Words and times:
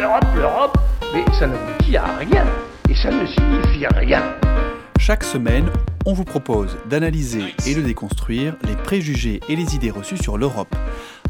l'Europe, 0.00 0.24
l'Europe, 0.34 0.78
mais 1.12 1.24
ça 1.38 1.46
n'aboutit 1.46 1.96
à 1.96 2.06
rien 2.16 2.44
et 2.88 2.94
ça 2.94 3.10
ne 3.10 3.26
signifie 3.26 3.86
rien. 3.86 4.22
Chaque 4.98 5.24
semaine, 5.24 5.70
on 6.06 6.14
vous 6.14 6.24
propose 6.24 6.78
d'analyser 6.88 7.54
et 7.66 7.74
de 7.74 7.82
déconstruire 7.82 8.56
les 8.66 8.76
préjugés 8.76 9.40
et 9.50 9.56
les 9.56 9.74
idées 9.74 9.90
reçues 9.90 10.16
sur 10.16 10.38
l'Europe, 10.38 10.74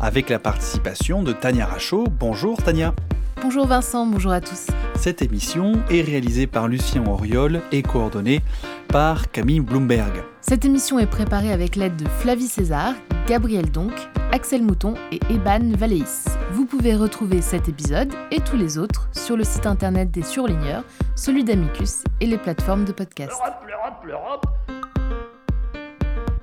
avec 0.01 0.29
la 0.29 0.39
participation 0.39 1.25
de 1.25 1.33
Tania 1.33 1.67
Rachaud. 1.67 2.07
Bonjour 2.09 2.63
Tania. 2.63 2.95
Bonjour 3.43 3.67
Vincent, 3.67 4.07
bonjour 4.07 4.33
à 4.33 4.43
tous. 4.43 4.67
Cette 4.97 5.23
émission 5.23 5.73
est 5.91 6.03
réalisée 6.03 6.47
par 6.47 6.69
Lucien 6.69 7.07
Auriol 7.07 7.63
et 7.73 7.81
coordonnée 7.83 8.43
par 8.89 9.31
Camille 9.31 9.61
Bloomberg. 9.61 10.23
Cette 10.43 10.67
émission 10.67 10.99
est 10.99 11.07
préparée 11.07 11.51
avec 11.51 11.75
l'aide 11.75 11.97
de 11.97 12.07
Flavie 12.07 12.49
César, 12.49 12.93
Gabriel 13.27 13.71
Donc, 13.71 13.93
Axel 14.33 14.63
Mouton 14.63 14.95
et 15.11 15.21
Eban 15.31 15.75
Valéis. 15.75 16.27
Vous 16.53 16.67
pouvez 16.67 16.95
retrouver 16.95 17.41
cet 17.41 17.67
épisode 17.69 18.13
et 18.31 18.41
tous 18.41 18.57
les 18.57 18.77
autres 18.77 19.09
sur 19.13 19.39
le 19.39 19.45
site 19.45 19.67
internet 19.67 20.11
des 20.11 20.23
surligneurs, 20.23 20.85
celui 21.17 21.43
d'Amicus 21.43 22.05
et 22.21 22.27
les 22.27 22.39
plateformes 22.39 22.85
de 22.85 22.93
podcast. 22.93 23.33
L'Europe, 23.33 23.65
l'Europe, 23.67 24.05
l'Europe. 24.07 24.47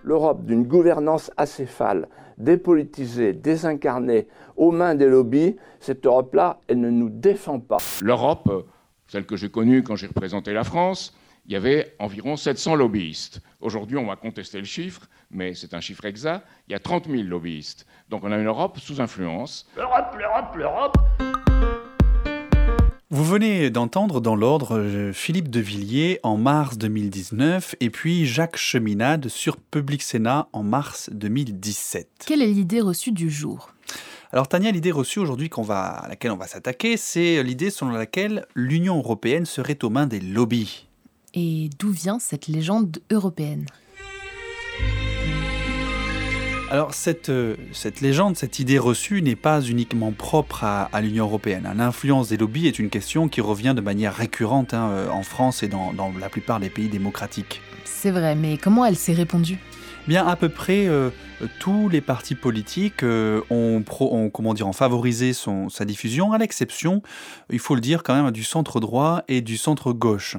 l'Europe 0.04 0.45
d'une 0.45 0.64
gouvernance 0.64 1.30
acéphale, 1.38 2.08
dépolitisée, 2.38 3.34
désincarnée, 3.34 4.27
aux 4.55 4.72
mains 4.72 4.95
des 4.95 5.08
lobbies, 5.08 5.55
cette 5.80 6.05
Europe-là, 6.05 6.59
elle 6.68 6.80
ne 6.80 6.90
nous 6.90 7.09
défend 7.09 7.59
pas. 7.59 7.78
L'Europe, 8.02 8.68
celle 9.08 9.26
que 9.26 9.36
j'ai 9.36 9.50
connue 9.50 9.84
quand 9.84 9.95
j'ai 9.95 10.08
représenté 10.08 10.54
la 10.54 10.64
France, 10.64 11.16
il 11.45 11.54
y 11.54 11.55
avait 11.55 11.95
environ 12.00 12.36
700 12.36 12.76
lobbyistes. 12.76 13.42
Aujourd'hui, 13.62 13.98
on 13.98 14.05
va 14.05 14.18
contester 14.18 14.59
le 14.59 14.66
chiffre, 14.66 15.08
mais 15.31 15.53
c'est 15.53 15.73
un 15.73 15.80
chiffre 15.80 16.06
exact. 16.06 16.45
Il 16.67 16.73
y 16.73 16.75
a 16.75 16.80
30 16.80 17.08
000 17.08 17.23
lobbyistes. 17.23 17.86
Donc 18.09 18.23
on 18.23 18.31
a 18.31 18.38
une 18.38 18.47
Europe 18.47 18.78
sous 18.80 19.00
influence. 19.00 19.66
L'Europe, 19.78 20.16
l'Europe, 20.17 20.56
l'Europe. 20.56 20.97
Vous 23.09 23.23
venez 23.23 23.69
d'entendre 23.69 24.19
dans 24.19 24.36
l'ordre 24.36 24.77
euh, 24.77 25.13
Philippe 25.13 25.50
de 25.50 25.61
Villiers 25.61 26.19
en 26.23 26.36
mars 26.36 26.77
2019 26.77 27.75
et 27.80 27.89
puis 27.89 28.25
Jacques 28.25 28.58
Cheminade 28.58 29.30
sur 29.30 29.55
Public 29.55 30.02
Sénat 30.02 30.50
en 30.52 30.61
mars 30.61 31.09
2017. 31.13 32.25
Quelle 32.25 32.41
est 32.41 32.47
l'idée 32.47 32.81
reçue 32.81 33.13
du 33.13 33.30
jour? 33.30 33.72
Alors 34.33 34.50
Tania, 34.50 34.72
l'idée 34.72 34.91
reçue 34.91 35.19
aujourd'hui 35.19 35.47
qu'on 35.47 35.61
va, 35.61 35.85
à 35.85 36.09
laquelle 36.09 36.31
on 36.31 36.38
va 36.38 36.47
s'attaquer, 36.47 36.97
c'est 36.97 37.41
l'idée 37.44 37.69
selon 37.69 37.91
laquelle 37.91 38.45
l'Union 38.55 38.97
européenne 38.97 39.45
serait 39.45 39.85
aux 39.85 39.89
mains 39.89 40.08
des 40.08 40.19
lobbies. 40.19 40.89
Et 41.33 41.69
d'où 41.80 41.91
vient 41.91 42.19
cette 42.19 42.47
légende 42.47 42.97
européenne? 43.09 43.67
Alors 46.70 46.94
cette, 46.94 47.30
euh, 47.30 47.56
cette 47.72 48.02
légende, 48.02 48.36
cette 48.36 48.60
idée 48.60 48.78
reçue 48.78 49.22
n'est 49.22 49.38
pas 49.38 49.62
uniquement 49.62 50.12
propre 50.12 50.66
à, 50.66 50.90
à 50.92 51.00
l'Union 51.00 51.24
européenne. 51.24 51.66
hein. 51.66 51.76
L'influence 51.78 52.28
des 52.28 52.36
lobbies 52.36 52.68
est 52.68 52.78
une 52.78 52.90
question 52.90 53.30
qui 53.30 53.40
revient 53.40 53.74
de 53.74 53.80
manière 53.80 54.14
récurrente 54.14 54.74
hein, 54.74 54.90
euh, 54.90 55.09
en 55.09 55.24
France 55.24 55.64
et 55.64 55.70
dans, 55.70 55.94
dans 55.94 56.12
la 56.20 56.28
plupart 56.28 56.59
des 56.59 56.70
pays 56.70 56.90
démocratiques. 56.90 57.62
C'est 57.86 58.12
vrai, 58.12 58.36
mais 58.36 58.58
comment 58.58 58.86
elle 58.86 58.98
s'est 58.98 59.14
répandue? 59.14 59.58
Bien, 60.09 60.26
à 60.26 60.38
peu 60.38 60.48
près 60.48 60.88
euh, 60.88 61.09
tous 61.59 61.90
les 61.90 62.00
partis 62.00 62.36
politiques 62.36 63.04
euh, 63.04 63.42
ont, 63.50 63.81
pro- 63.81 64.14
ont, 64.14 64.30
comment 64.30 64.54
dire, 64.54 64.68
ont 64.68 64.74
favorisé 64.74 65.34
son, 65.34 65.70
sa 65.70 65.84
diffusion, 65.84 66.31
à 66.31 66.38
l'exception, 66.38 67.02
il 67.50 67.59
faut 67.59 67.76
le 67.76 67.81
dire 67.81 68.04
quand 68.04 68.16
même, 68.16 68.31
du 68.31 68.44
centre 68.44 68.80
droit 68.80 69.24
et 69.28 69.42
du 69.42 69.58
centre 69.58 69.92
gauche. 69.92 70.38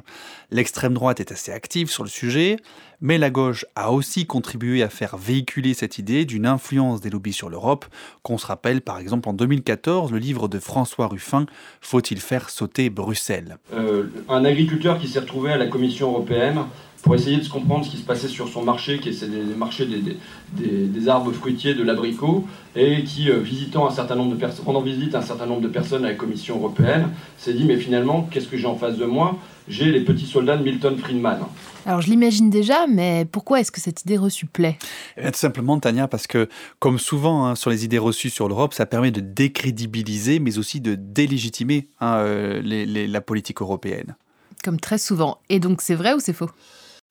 L'extrême 0.51 0.95
droite 0.95 1.20
est 1.20 1.33
assez 1.33 1.53
active 1.53 1.91
sur 1.91 2.03
le 2.03 2.09
sujet, 2.09 2.57
mais 3.01 3.19
la 3.19 3.31
gauche 3.31 3.65
a 3.77 3.93
aussi 3.93 4.27
contribué 4.27 4.83
à 4.83 4.89
faire 4.89 5.17
véhiculer 5.17 5.75
cette 5.75 5.99
idée 5.99 6.25
d'une 6.25 6.47
influence 6.47 7.01
des 7.01 7.11
lobbies 7.11 7.33
sur 7.33 7.49
l'Europe, 7.49 7.87
qu'on 8.23 8.39
se 8.39 8.47
rappelle 8.47 8.81
par 8.81 8.98
exemple 8.98 9.29
en 9.29 9.33
2014, 9.33 10.13
le 10.13 10.19
livre 10.19 10.48
de 10.48 10.59
François 10.59 11.07
Ruffin, 11.08 11.47
Faut-il 11.81 12.19
faire 12.20 12.51
sauter 12.51 12.91
Bruxelles? 12.91 13.58
Euh, 13.75 14.05
un 14.29 14.45
agriculteur 14.45 14.98
qui 14.98 15.08
s'est 15.08 15.20
retrouvé 15.20 15.53
à 15.53 15.57
la 15.57 15.67
Commission 15.67 16.11
européenne 16.11 16.58
pour 17.03 17.14
essayer 17.14 17.37
de 17.37 17.42
se 17.45 17.51
comprendre 17.51 17.85
ce 17.85 17.91
qui 17.91 17.97
se 17.98 18.03
passait 18.05 18.27
sur 18.29 18.48
son 18.48 18.63
marché, 18.64 18.98
qui 18.98 19.11
est 19.11 19.25
des- 19.25 20.17
des- 20.53 20.87
des 20.87 21.08
arbres 21.08 21.31
fruitiers, 21.33 21.75
de 21.75 21.85
l'abricot, 21.85 22.45
et 22.75 23.05
qui, 23.05 23.31
euh, 23.31 23.39
visitant 23.39 23.87
un 23.87 23.92
certain 23.92 24.17
nombre 24.17 24.33
de 24.35 24.39
personnes, 24.41 24.64
rendant 24.67 24.81
visite 24.83 25.14
à 25.14 25.19
un 25.19 25.23
certain 25.23 25.47
nombre 25.47 25.61
de 25.61 25.69
personnes 25.69 26.05
à 26.05 26.08
la 26.08 26.14
Commission 26.14 26.57
européenne, 26.57 27.11
s'est 27.39 27.55
dit 27.55 27.64
mais 27.64 27.77
finalement, 27.77 28.29
qu'est-ce 28.31 28.48
que 28.48 28.57
j'ai 28.57 28.67
en 28.67 28.77
face 28.77 28.97
de 28.98 29.05
moi? 29.07 29.39
J'ai 29.68 29.86
les 29.92 30.01
petits 30.01 30.27
soldats 30.27 30.56
de 30.56 30.62
Milton 30.64 30.96
Friedman. 30.98 31.40
Alors 31.84 32.01
je 32.01 32.08
l'imagine 32.08 32.51
déjà, 32.51 32.86
mais 32.86 33.27
pourquoi 33.30 33.61
est-ce 33.61 33.70
que 33.70 33.80
cette 33.80 34.02
idée 34.02 34.17
reçue 34.17 34.46
plaît? 34.46 34.79
Eh 35.17 35.23
bien, 35.23 35.30
Tout 35.30 35.39
simplement, 35.39 35.79
Tania, 35.79 36.08
parce 36.08 36.27
que, 36.27 36.48
comme 36.79 36.98
souvent 36.98 37.46
hein, 37.46 37.55
sur 37.55 37.70
les 37.70 37.84
idées 37.84 37.98
reçues 37.98 38.30
sur 38.30 38.48
l'Europe, 38.48 38.74
ça 38.74 38.86
permet 38.86 39.11
de 39.11 39.20
décrédibiliser, 39.20 40.39
mais 40.39 40.58
aussi 40.58 40.80
de 40.80 40.95
délégitimer 40.95 41.89
hein, 42.01 42.17
euh, 42.18 42.61
les- 42.62 42.86
les- 42.86 43.07
la 43.07 43.20
politique 43.20 43.61
européenne. 43.61 44.17
Comme 44.64 44.80
très 44.80 44.98
souvent. 44.98 45.39
Et 45.48 45.61
donc 45.61 45.83
c'est 45.83 45.95
vrai 45.95 46.14
ou 46.14 46.20
c'est 46.20 46.33
faux? 46.33 46.51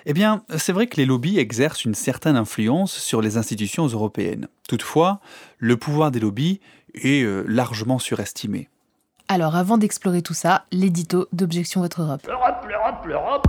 Eh 0.05 0.13
bien, 0.13 0.43
c'est 0.57 0.71
vrai 0.73 0.87
que 0.87 0.97
les 0.97 1.05
lobbies 1.05 1.37
exercent 1.37 1.85
une 1.85 1.95
certaine 1.95 2.35
influence 2.35 2.93
sur 2.97 3.21
les 3.21 3.37
institutions 3.37 3.85
européennes. 3.87 4.47
Toutefois, 4.67 5.19
le 5.57 5.75
pouvoir 5.77 6.11
des 6.11 6.19
lobbies 6.19 6.59
est 6.93 7.23
euh, 7.23 7.43
largement 7.47 7.99
surestimé. 7.99 8.69
Alors 9.29 9.57
avant 9.57 9.77
d'explorer 9.77 10.21
tout 10.21 10.33
ça, 10.33 10.63
l'édito 10.71 11.27
d'Objection 11.33 11.81
Votre 11.81 12.01
Europe. 12.01 12.21
L'Europe, 12.25 12.65
l'Europe, 12.65 13.05
l'Europe. 13.05 13.47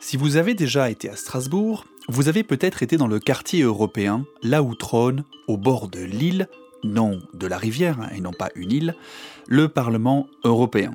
Si 0.00 0.16
vous 0.16 0.36
avez 0.36 0.54
déjà 0.54 0.90
été 0.90 1.08
à 1.08 1.14
Strasbourg, 1.14 1.84
vous 2.08 2.26
avez 2.26 2.42
peut-être 2.42 2.82
été 2.82 2.96
dans 2.96 3.06
le 3.06 3.20
quartier 3.20 3.62
européen, 3.62 4.24
là 4.42 4.60
où 4.64 4.74
trône, 4.74 5.22
au 5.46 5.56
bord 5.56 5.86
de 5.88 6.00
l'île, 6.00 6.48
non 6.82 7.20
de 7.32 7.46
la 7.46 7.58
rivière, 7.58 8.00
hein, 8.00 8.08
et 8.12 8.20
non 8.20 8.32
pas 8.32 8.48
une 8.56 8.72
île, 8.72 8.96
le 9.46 9.68
Parlement 9.68 10.26
européen. 10.42 10.92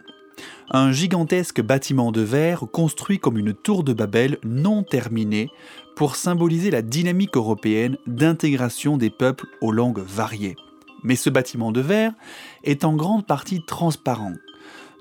Un 0.70 0.92
gigantesque 0.92 1.62
bâtiment 1.62 2.12
de 2.12 2.22
verre 2.22 2.66
construit 2.74 3.20
comme 3.20 3.38
une 3.38 3.54
tour 3.54 3.86
de 3.86 3.94
Babel 3.94 4.38
non 4.44 4.84
terminée 4.84 5.50
pour 5.96 6.18
symboliser 6.18 6.72
la 6.72 6.82
dynamique 6.82 7.38
européenne 7.38 7.98
d'intégration 8.06 8.98
des 8.98 9.10
peuples 9.10 9.46
aux 9.62 9.72
langues 9.72 10.04
variées. 10.06 10.58
Mais 11.03 11.16
ce 11.16 11.29
bâtiment 11.29 11.72
de 11.72 11.81
verre 11.81 12.13
est 12.63 12.84
en 12.84 12.95
grande 12.95 13.25
partie 13.25 13.63
transparent. 13.66 14.34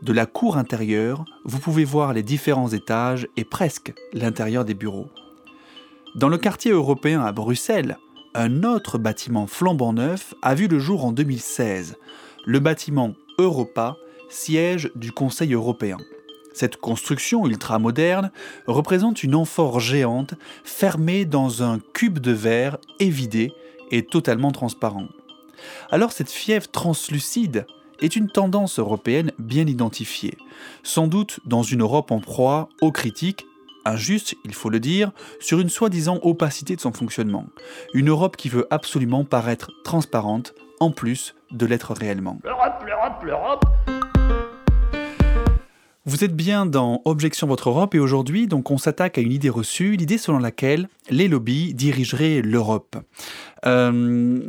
De 0.03 0.13
la 0.13 0.25
cour 0.25 0.57
intérieure, 0.57 1.25
vous 1.45 1.59
pouvez 1.59 1.85
voir 1.85 2.15
les 2.15 2.23
différents 2.23 2.71
étages 2.71 3.29
et 3.37 3.45
presque 3.45 3.93
l'intérieur 4.15 4.65
des 4.65 4.75
bureaux. 4.75 5.09
Dans 6.17 6.29
le 6.29 6.39
quartier 6.39 6.73
européen 6.73 7.23
à 7.23 7.33
Bruxelles, 7.33 7.99
un 8.35 8.63
autre 8.63 8.97
bâtiment 8.97 9.47
flambant 9.47 9.93
neuf 9.93 10.35
a 10.41 10.55
vu 10.55 10.69
le 10.69 10.79
jour 10.79 11.05
en 11.05 11.13
2016, 11.13 11.97
le 12.47 12.59
bâtiment 12.61 13.15
Europa, 13.39 13.97
siège 14.31 14.91
du 14.95 15.13
Conseil 15.13 15.53
européen. 15.53 15.99
Cette 16.53 16.77
construction 16.77 17.47
ultramoderne 17.47 18.31
représente 18.67 19.23
une 19.23 19.35
amphore 19.35 19.81
géante 19.81 20.35
fermée 20.65 21.25
dans 21.25 21.63
un 21.63 21.79
cube 21.93 22.19
de 22.19 22.33
verre 22.33 22.79
évidé 22.99 23.53
et 23.91 24.05
totalement 24.05 24.53
transparent. 24.53 25.09
Alors 25.91 26.13
cette 26.13 26.31
fièvre 26.31 26.69
translucide 26.69 27.67
est 28.01 28.17
une 28.17 28.29
tendance 28.29 28.79
européenne 28.79 29.33
bien 29.39 29.67
identifiée, 29.67 30.37
sans 30.83 31.07
doute 31.07 31.41
dans 31.45 31.63
une 31.63 31.83
Europe 31.83 32.11
en 32.11 32.21
proie 32.21 32.69
aux 32.81 32.93
critiques, 32.93 33.47
injustes, 33.85 34.35
il 34.45 34.55
faut 34.55 34.71
le 34.71 34.81
dire, 34.81 35.13
sur 35.39 35.61
une 35.61 35.69
soi-disant 35.69 36.19
opacité 36.23 36.77
de 36.77 36.81
son 36.81 36.93
fonctionnement. 36.93 37.47
Une 37.95 38.09
Europe 38.09 38.37
qui 38.37 38.49
veut 38.49 38.67
absolument 38.71 39.25
paraître 39.25 39.71
transparente, 39.85 40.55
en 40.81 40.91
plus 40.91 41.35
de 41.51 41.67
l'être 41.67 41.93
réellement. 41.93 42.39
L'Europe, 42.45 42.85
l'Europe, 42.87 43.23
l'Europe. 43.23 43.65
Vous 46.07 46.25
êtes 46.25 46.35
bien 46.35 46.65
dans 46.65 47.03
Objection 47.05 47.47
Votre 47.47 47.69
Europe 47.69 47.95
et 47.95 47.99
aujourd'hui, 47.99 48.47
donc, 48.47 48.71
on 48.71 48.79
s'attaque 48.79 49.19
à 49.19 49.21
une 49.21 49.33
idée 49.33 49.51
reçue, 49.51 49.97
l'idée 49.97 50.19
selon 50.19 50.39
laquelle 50.39 50.89
les 51.11 51.29
lobbies 51.29 51.75
dirigeraient 51.75 52.41
l'Europe. 52.41 52.97
Euh, 53.67 54.41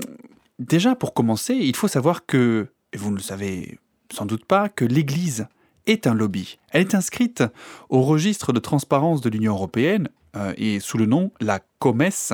déjà, 0.62 0.96
pour 0.96 1.14
commencer, 1.14 1.56
il 1.56 1.76
faut 1.76 1.88
savoir 1.88 2.26
que, 2.26 2.68
et 2.94 2.98
vous 2.98 3.12
ne 3.12 3.18
le 3.18 3.22
savez 3.22 3.80
sans 4.12 4.26
doute 4.26 4.46
pas, 4.46 4.70
que 4.70 4.86
l'Église 4.86 5.48
est 5.88 6.08
un 6.08 6.14
lobby. 6.14 6.60
Elle 6.72 6.82
est 6.82 6.96
inscrite 6.96 7.44
au 7.90 8.02
registre 8.02 8.54
de 8.54 8.60
transparence 8.60 9.22
de 9.22 9.30
l'Union 9.30 9.54
européenne 9.54 10.10
euh, 10.36 10.54
et 10.58 10.80
sous 10.80 10.98
le 10.98 11.06
nom 11.06 11.32
la 11.40 11.60
COMES, 11.80 12.34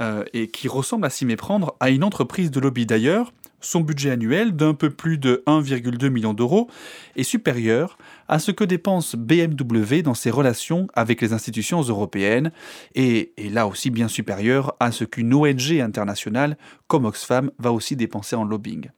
euh, 0.00 0.24
et 0.32 0.48
qui 0.48 0.68
ressemble 0.68 1.06
à 1.06 1.10
s'y 1.10 1.24
méprendre 1.24 1.74
à 1.80 1.90
une 1.90 2.04
entreprise 2.04 2.50
de 2.50 2.60
lobby 2.60 2.86
d'ailleurs. 2.86 3.32
Son 3.60 3.80
budget 3.80 4.10
annuel 4.10 4.56
d'un 4.56 4.74
peu 4.74 4.90
plus 4.90 5.18
de 5.18 5.44
1,2 5.46 6.08
million 6.08 6.34
d'euros 6.34 6.68
est 7.14 7.22
supérieur 7.22 7.96
à 8.32 8.38
ce 8.38 8.50
que 8.50 8.64
dépense 8.64 9.14
BMW 9.14 10.00
dans 10.02 10.14
ses 10.14 10.30
relations 10.30 10.88
avec 10.94 11.20
les 11.20 11.34
institutions 11.34 11.82
européennes 11.82 12.50
et 12.94 13.34
là 13.50 13.66
aussi 13.66 13.90
bien 13.90 14.08
supérieur 14.08 14.74
à 14.80 14.90
ce 14.90 15.04
qu'une 15.04 15.34
ONG 15.34 15.78
internationale 15.82 16.56
comme 16.86 17.04
Oxfam 17.04 17.50
va 17.58 17.72
aussi 17.72 17.94
dépenser 17.94 18.34
en 18.34 18.44
lobbying. 18.44 18.88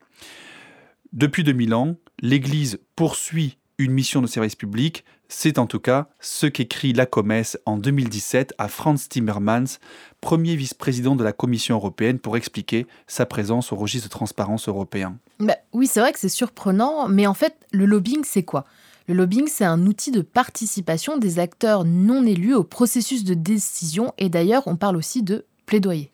Depuis 1.13 1.43
2000 1.43 1.75
ans, 1.75 1.97
l'Église 2.21 2.79
poursuit 2.95 3.59
une 3.79 3.91
mission 3.91 4.23
de 4.23 4.29
service 4.29 4.55
public, 4.55 5.05
c'est 5.27 5.59
en 5.59 5.67
tout 5.67 5.81
cas 5.81 6.07
ce 6.21 6.47
qu'écrit 6.47 6.93
la 6.93 7.07
Comesse 7.07 7.59
en 7.67 7.77
2017 7.77 8.55
à 8.59 8.69
Franz 8.69 9.09
Timmermans, 9.09 9.81
premier 10.21 10.55
vice-président 10.55 11.17
de 11.17 11.25
la 11.25 11.33
Commission 11.33 11.75
européenne, 11.75 12.21
pour 12.21 12.37
expliquer 12.37 12.87
sa 13.09 13.27
présence 13.27 13.73
au 13.73 13.77
registre 13.77 14.07
de 14.07 14.13
transparence 14.13 14.69
européen. 14.69 15.19
Bah, 15.41 15.57
oui, 15.73 15.89
c'est 15.89 15.99
vrai 15.99 16.13
que 16.13 16.21
c'est 16.21 16.29
surprenant, 16.29 17.09
mais 17.09 17.27
en 17.27 17.35
fait, 17.35 17.57
le 17.73 17.85
lobbying, 17.85 18.23
c'est 18.23 18.45
quoi? 18.45 18.65
Le 19.07 19.13
lobbying, 19.15 19.49
c'est 19.49 19.67
un 19.67 19.87
outil 19.87 20.11
de 20.11 20.23
participation 20.23 21.19
des 21.19 21.39
acteurs 21.39 21.85
non 21.85 22.25
élus 22.25 22.55
au 22.55 22.65
processus 22.65 23.23
de 23.23 23.35
décision, 23.35 24.15
et 24.17 24.31
d'ailleurs, 24.31 24.63
on 24.67 24.77
parle 24.77 24.97
aussi 24.97 25.23
de 25.23 25.45
plaidoyer. 25.67 26.11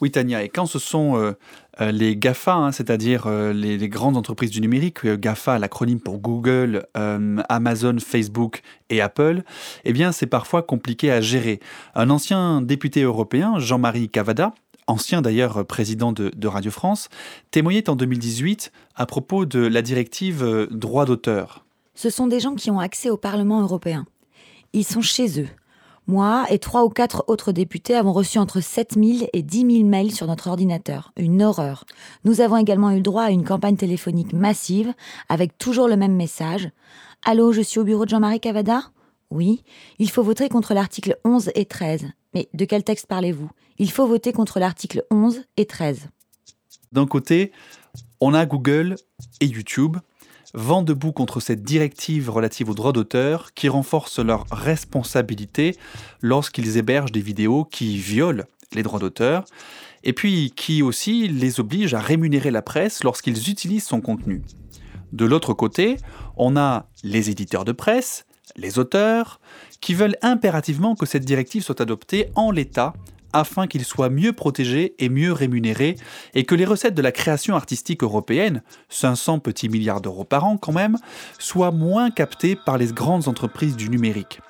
Oui, 0.00 0.10
Tania, 0.10 0.42
et 0.42 0.48
quand 0.48 0.66
ce 0.66 0.80
sont 0.80 1.16
euh, 1.16 1.32
euh, 1.80 1.92
les 1.92 2.16
GAFA, 2.16 2.54
hein, 2.54 2.72
c'est-à-dire 2.72 3.28
euh, 3.28 3.52
les, 3.52 3.88
grandes 3.88 4.16
entreprises 4.16 4.50
du 4.50 4.60
numérique, 4.60 5.06
GAFA, 5.06 5.60
l'acronyme 5.60 6.00
pour 6.00 6.18
Google, 6.18 6.86
Amazon, 6.94 7.96
Facebook 8.04 8.62
et 8.90 9.00
Apple, 9.00 9.42
eh 9.84 9.92
bien, 9.92 10.10
c'est 10.10 10.26
parfois 10.26 10.62
compliqué 10.62 11.12
à 11.12 11.20
gérer. 11.20 11.60
Un 11.94 12.10
ancien 12.10 12.60
député 12.60 13.02
européen, 13.02 13.60
Jean-Marie 13.60 14.08
Cavada, 14.08 14.52
ancien 14.88 15.22
d'ailleurs 15.22 15.64
président 15.64 16.12
de, 16.12 16.32
de, 16.34 16.48
Radio 16.48 16.72
France, 16.72 17.08
témoignait 17.52 17.88
en 17.88 17.94
2018 17.94 18.72
à 18.96 19.06
propos 19.06 19.46
de 19.46 19.60
la 19.60 19.82
directive 19.82 20.68
droit 20.72 21.04
d'auteur. 21.04 21.64
Ce 21.94 22.10
sont 22.10 22.26
des 22.26 22.40
gens 22.40 22.54
qui 22.54 22.70
ont 22.70 22.80
accès 22.80 23.10
au 23.10 23.16
Parlement 23.16 23.60
européen. 23.60 24.06
Ils 24.72 24.84
sont 24.84 25.02
chez 25.02 25.40
eux, 25.40 25.48
moi 26.08 26.46
et 26.50 26.58
trois 26.58 26.84
ou 26.84 26.88
quatre 26.88 27.24
autres 27.28 27.52
députés 27.52 27.94
avons 27.94 28.12
reçu 28.12 28.38
entre 28.38 28.60
7000 28.60 29.28
et 29.32 29.42
10 29.42 29.76
000 29.78 29.88
mails 29.88 30.12
sur 30.12 30.26
notre 30.26 30.48
ordinateur. 30.48 31.12
Une 31.16 31.42
horreur. 31.42 31.84
Nous 32.24 32.40
avons 32.40 32.56
également 32.56 32.90
eu 32.90 33.00
droit 33.00 33.22
à 33.22 33.30
une 33.30 33.44
campagne 33.44 33.76
téléphonique 33.76 34.32
massive 34.32 34.92
avec 35.28 35.56
toujours 35.58 35.86
le 35.86 35.96
même 35.96 36.16
message. 36.16 36.70
Allô, 37.24 37.52
je 37.52 37.60
suis 37.60 37.78
au 37.78 37.84
bureau 37.84 38.04
de 38.04 38.10
Jean-Marie 38.10 38.40
Cavada? 38.40 38.82
Oui. 39.30 39.62
Il 40.00 40.10
faut 40.10 40.24
voter 40.24 40.48
contre 40.48 40.74
l'article 40.74 41.18
11 41.24 41.52
et 41.54 41.66
13. 41.66 42.06
Mais 42.34 42.48
de 42.52 42.64
quel 42.64 42.82
texte 42.82 43.06
parlez-vous? 43.06 43.50
Il 43.78 43.90
faut 43.90 44.06
voter 44.06 44.32
contre 44.32 44.58
l'article 44.58 45.04
11 45.10 45.42
et 45.56 45.66
13. 45.66 46.08
D'un 46.90 47.06
côté, 47.06 47.52
on 48.20 48.34
a 48.34 48.44
Google 48.44 48.96
et 49.40 49.46
YouTube 49.46 49.98
vent 50.54 50.82
debout 50.82 51.12
contre 51.12 51.40
cette 51.40 51.62
directive 51.62 52.30
relative 52.30 52.70
aux 52.70 52.74
droits 52.74 52.92
d'auteur 52.92 53.54
qui 53.54 53.68
renforce 53.68 54.18
leur 54.18 54.44
responsabilité 54.50 55.76
lorsqu'ils 56.20 56.76
hébergent 56.76 57.12
des 57.12 57.20
vidéos 57.20 57.64
qui 57.64 57.96
violent 57.96 58.44
les 58.74 58.82
droits 58.82 58.98
d'auteur, 58.98 59.44
et 60.04 60.12
puis 60.12 60.52
qui 60.56 60.82
aussi 60.82 61.28
les 61.28 61.60
oblige 61.60 61.94
à 61.94 62.00
rémunérer 62.00 62.50
la 62.50 62.62
presse 62.62 63.04
lorsqu'ils 63.04 63.50
utilisent 63.50 63.86
son 63.86 64.00
contenu. 64.00 64.42
De 65.12 65.24
l'autre 65.24 65.52
côté, 65.52 65.98
on 66.36 66.56
a 66.56 66.86
les 67.02 67.30
éditeurs 67.30 67.64
de 67.64 67.72
presse, 67.72 68.24
les 68.56 68.78
auteurs, 68.78 69.40
qui 69.80 69.94
veulent 69.94 70.16
impérativement 70.22 70.94
que 70.94 71.06
cette 71.06 71.24
directive 71.24 71.62
soit 71.62 71.80
adoptée 71.80 72.28
en 72.34 72.50
l'état 72.50 72.94
afin 73.32 73.66
qu'ils 73.66 73.84
soient 73.84 74.10
mieux 74.10 74.32
protégés 74.32 74.94
et 74.98 75.08
mieux 75.08 75.32
rémunérés, 75.32 75.96
et 76.34 76.44
que 76.44 76.54
les 76.54 76.64
recettes 76.64 76.94
de 76.94 77.02
la 77.02 77.12
création 77.12 77.54
artistique 77.54 78.02
européenne, 78.02 78.62
500 78.88 79.38
petits 79.38 79.68
milliards 79.68 80.00
d'euros 80.00 80.24
par 80.24 80.44
an 80.44 80.56
quand 80.56 80.72
même, 80.72 80.98
soient 81.38 81.72
moins 81.72 82.10
captées 82.10 82.56
par 82.56 82.78
les 82.78 82.88
grandes 82.88 83.28
entreprises 83.28 83.76
du 83.76 83.88
numérique. 83.88 84.40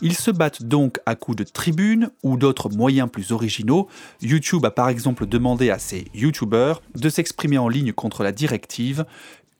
Ils 0.00 0.16
se 0.16 0.32
battent 0.32 0.64
donc 0.64 0.98
à 1.06 1.14
coups 1.14 1.36
de 1.36 1.44
tribunes 1.44 2.10
ou 2.24 2.36
d'autres 2.36 2.68
moyens 2.68 3.08
plus 3.08 3.30
originaux. 3.30 3.88
YouTube 4.20 4.64
a 4.64 4.72
par 4.72 4.88
exemple 4.88 5.26
demandé 5.26 5.70
à 5.70 5.78
ses 5.78 6.08
YouTubers 6.12 6.82
de 6.96 7.08
s'exprimer 7.08 7.58
en 7.58 7.68
ligne 7.68 7.92
contre 7.92 8.24
la 8.24 8.32
directive, 8.32 9.04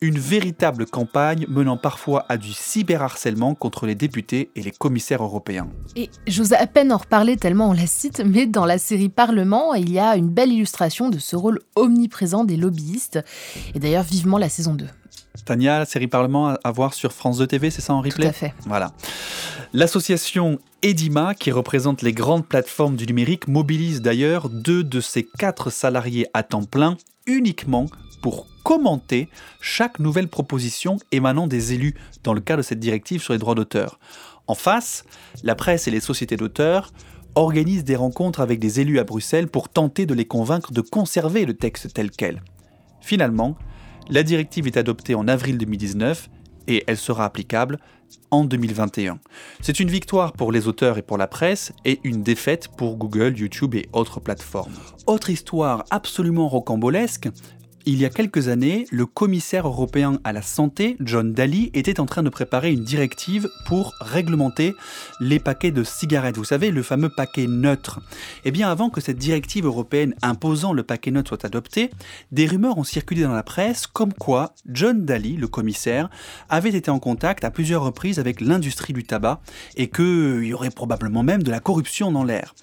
une 0.02 0.18
véritable 0.18 0.84
campagne 0.84 1.46
menant 1.48 1.76
parfois 1.76 2.26
à 2.28 2.36
du 2.36 2.52
cyberharcèlement 2.52 3.54
contre 3.54 3.86
les 3.86 3.94
députés 3.94 4.50
et 4.56 4.62
les 4.62 4.72
commissaires 4.72 5.22
européens. 5.22 5.68
Et 5.96 6.10
j'ose 6.26 6.52
à 6.52 6.66
peine 6.66 6.92
en 6.92 6.98
reparler 6.98 7.36
tellement 7.36 7.70
on 7.70 7.72
la 7.72 7.86
cite, 7.86 8.20
mais 8.26 8.46
dans 8.46 8.66
la 8.66 8.78
série 8.78 9.08
Parlement, 9.08 9.74
il 9.74 9.90
y 9.90 10.00
a 10.00 10.16
une 10.16 10.28
belle 10.28 10.52
illustration 10.52 11.08
de 11.08 11.18
ce 11.18 11.36
rôle 11.36 11.60
omniprésent 11.76 12.44
des 12.44 12.56
lobbyistes, 12.56 13.20
et 13.74 13.78
d'ailleurs 13.78 14.02
vivement 14.02 14.38
la 14.38 14.48
saison 14.48 14.74
2. 14.74 14.86
Tania, 15.44 15.78
la 15.78 15.84
série 15.86 16.08
Parlement 16.08 16.56
à 16.62 16.70
voir 16.72 16.94
sur 16.94 17.12
France 17.12 17.38
2 17.38 17.46
TV, 17.46 17.70
c'est 17.70 17.80
ça 17.80 17.94
en 17.94 18.00
replay 18.00 18.24
Tout 18.24 18.30
à 18.30 18.32
fait. 18.32 18.54
Voilà. 18.66 18.92
L'association 19.72 20.58
Edima, 20.82 21.34
qui 21.34 21.52
représente 21.52 22.02
les 22.02 22.12
grandes 22.12 22.46
plateformes 22.46 22.96
du 22.96 23.06
numérique, 23.06 23.46
mobilise 23.46 24.02
d'ailleurs 24.02 24.48
deux 24.48 24.82
de 24.82 25.00
ses 25.00 25.24
quatre 25.24 25.70
salariés 25.70 26.26
à 26.34 26.42
temps 26.42 26.64
plein 26.64 26.96
uniquement 27.26 27.86
pour 28.20 28.46
commenter 28.62 29.28
chaque 29.60 29.98
nouvelle 29.98 30.28
proposition 30.28 30.98
émanant 31.10 31.46
des 31.46 31.72
élus 31.72 31.94
dans 32.24 32.34
le 32.34 32.40
cadre 32.40 32.58
de 32.58 32.66
cette 32.66 32.80
directive 32.80 33.22
sur 33.22 33.32
les 33.32 33.38
droits 33.38 33.54
d'auteur. 33.54 33.98
En 34.46 34.54
face, 34.54 35.04
la 35.42 35.54
presse 35.54 35.88
et 35.88 35.90
les 35.90 36.00
sociétés 36.00 36.36
d'auteurs 36.36 36.92
organisent 37.34 37.84
des 37.84 37.96
rencontres 37.96 38.40
avec 38.40 38.58
des 38.58 38.80
élus 38.80 38.98
à 38.98 39.04
Bruxelles 39.04 39.48
pour 39.48 39.68
tenter 39.68 40.06
de 40.06 40.14
les 40.14 40.26
convaincre 40.26 40.72
de 40.72 40.80
conserver 40.80 41.44
le 41.46 41.54
texte 41.54 41.92
tel 41.94 42.10
quel. 42.10 42.42
Finalement, 43.00 43.56
la 44.10 44.22
directive 44.22 44.66
est 44.66 44.76
adoptée 44.76 45.14
en 45.14 45.28
avril 45.28 45.58
2019 45.58 46.28
et 46.68 46.84
elle 46.86 46.96
sera 46.96 47.24
applicable 47.24 47.78
en 48.30 48.44
2021. 48.44 49.18
C'est 49.60 49.80
une 49.80 49.88
victoire 49.88 50.32
pour 50.32 50.52
les 50.52 50.68
auteurs 50.68 50.98
et 50.98 51.02
pour 51.02 51.18
la 51.18 51.26
presse 51.26 51.72
et 51.84 52.00
une 52.04 52.22
défaite 52.22 52.68
pour 52.76 52.96
Google, 52.96 53.38
YouTube 53.38 53.74
et 53.74 53.88
autres 53.92 54.20
plateformes. 54.20 54.74
Autre 55.06 55.30
histoire 55.30 55.84
absolument 55.90 56.48
rocambolesque, 56.48 57.28
il 57.86 58.00
y 58.00 58.04
a 58.04 58.10
quelques 58.10 58.48
années, 58.48 58.86
le 58.90 59.06
commissaire 59.06 59.66
européen 59.66 60.18
à 60.24 60.32
la 60.32 60.42
santé, 60.42 60.96
John 61.00 61.32
Daly, 61.32 61.70
était 61.74 62.00
en 62.00 62.06
train 62.06 62.22
de 62.22 62.28
préparer 62.28 62.72
une 62.72 62.84
directive 62.84 63.48
pour 63.66 63.94
réglementer 64.00 64.74
les 65.20 65.38
paquets 65.38 65.70
de 65.70 65.82
cigarettes. 65.82 66.36
Vous 66.36 66.44
savez, 66.44 66.70
le 66.70 66.82
fameux 66.82 67.08
paquet 67.08 67.46
neutre. 67.46 68.00
Eh 68.44 68.50
bien, 68.50 68.70
avant 68.70 68.90
que 68.90 69.00
cette 69.00 69.18
directive 69.18 69.66
européenne 69.66 70.14
imposant 70.22 70.72
le 70.72 70.82
paquet 70.82 71.10
neutre 71.10 71.30
soit 71.30 71.44
adoptée, 71.44 71.90
des 72.30 72.46
rumeurs 72.46 72.78
ont 72.78 72.84
circulé 72.84 73.22
dans 73.22 73.32
la 73.32 73.42
presse 73.42 73.86
comme 73.86 74.12
quoi 74.12 74.54
John 74.66 75.04
Daly, 75.04 75.36
le 75.36 75.48
commissaire, 75.48 76.08
avait 76.48 76.70
été 76.70 76.90
en 76.90 76.98
contact 76.98 77.44
à 77.44 77.50
plusieurs 77.50 77.82
reprises 77.82 78.18
avec 78.18 78.40
l'industrie 78.40 78.92
du 78.92 79.04
tabac 79.04 79.40
et 79.76 79.88
qu'il 79.88 80.44
y 80.44 80.54
aurait 80.54 80.70
probablement 80.70 81.22
même 81.22 81.42
de 81.42 81.50
la 81.50 81.60
corruption 81.60 82.12
dans 82.12 82.24
l'air. 82.24 82.54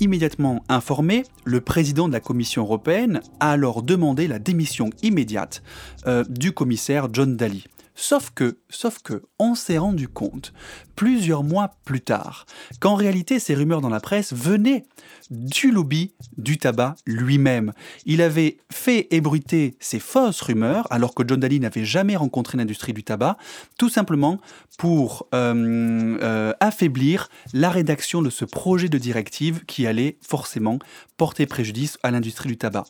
Immédiatement 0.00 0.62
informé, 0.68 1.24
le 1.44 1.60
président 1.60 2.08
de 2.08 2.12
la 2.12 2.20
Commission 2.20 2.62
européenne 2.62 3.20
a 3.40 3.50
alors 3.50 3.82
demandé 3.82 4.25
la 4.26 4.38
démission 4.38 4.90
immédiate 5.02 5.62
euh, 6.06 6.24
du 6.28 6.52
commissaire 6.52 7.08
John 7.12 7.36
Daly. 7.36 7.64
Sauf 7.94 8.30
que, 8.34 8.58
sauf 8.68 9.00
que, 9.02 9.22
on 9.38 9.54
s'est 9.54 9.78
rendu 9.78 10.08
compte, 10.08 10.52
plusieurs 10.94 11.44
mois 11.44 11.72
plus 11.84 12.00
tard, 12.00 12.46
qu'en 12.80 12.94
réalité 12.94 13.38
ces 13.38 13.54
rumeurs 13.54 13.80
dans 13.80 13.88
la 13.88 14.00
presse 14.00 14.32
venaient 14.32 14.86
du 15.30 15.70
lobby 15.70 16.14
du 16.36 16.58
tabac 16.58 16.96
lui-même. 17.06 17.72
Il 18.04 18.22
avait 18.22 18.58
fait 18.72 19.08
ébruiter 19.10 19.76
ces 19.80 19.98
fausses 19.98 20.40
rumeurs, 20.40 20.86
alors 20.90 21.14
que 21.14 21.22
John 21.26 21.40
Daly 21.40 21.60
n'avait 21.60 21.84
jamais 21.84 22.16
rencontré 22.16 22.58
l'industrie 22.58 22.92
du 22.92 23.02
tabac, 23.02 23.36
tout 23.78 23.88
simplement 23.88 24.40
pour 24.78 25.26
euh, 25.34 26.18
euh, 26.22 26.52
affaiblir 26.60 27.28
la 27.52 27.70
rédaction 27.70 28.22
de 28.22 28.30
ce 28.30 28.44
projet 28.44 28.88
de 28.88 28.98
directive 28.98 29.64
qui 29.66 29.86
allait 29.86 30.18
forcément 30.26 30.78
porter 31.16 31.46
préjudice 31.46 31.98
à 32.02 32.10
l'industrie 32.10 32.48
du 32.48 32.58
tabac. 32.58 32.84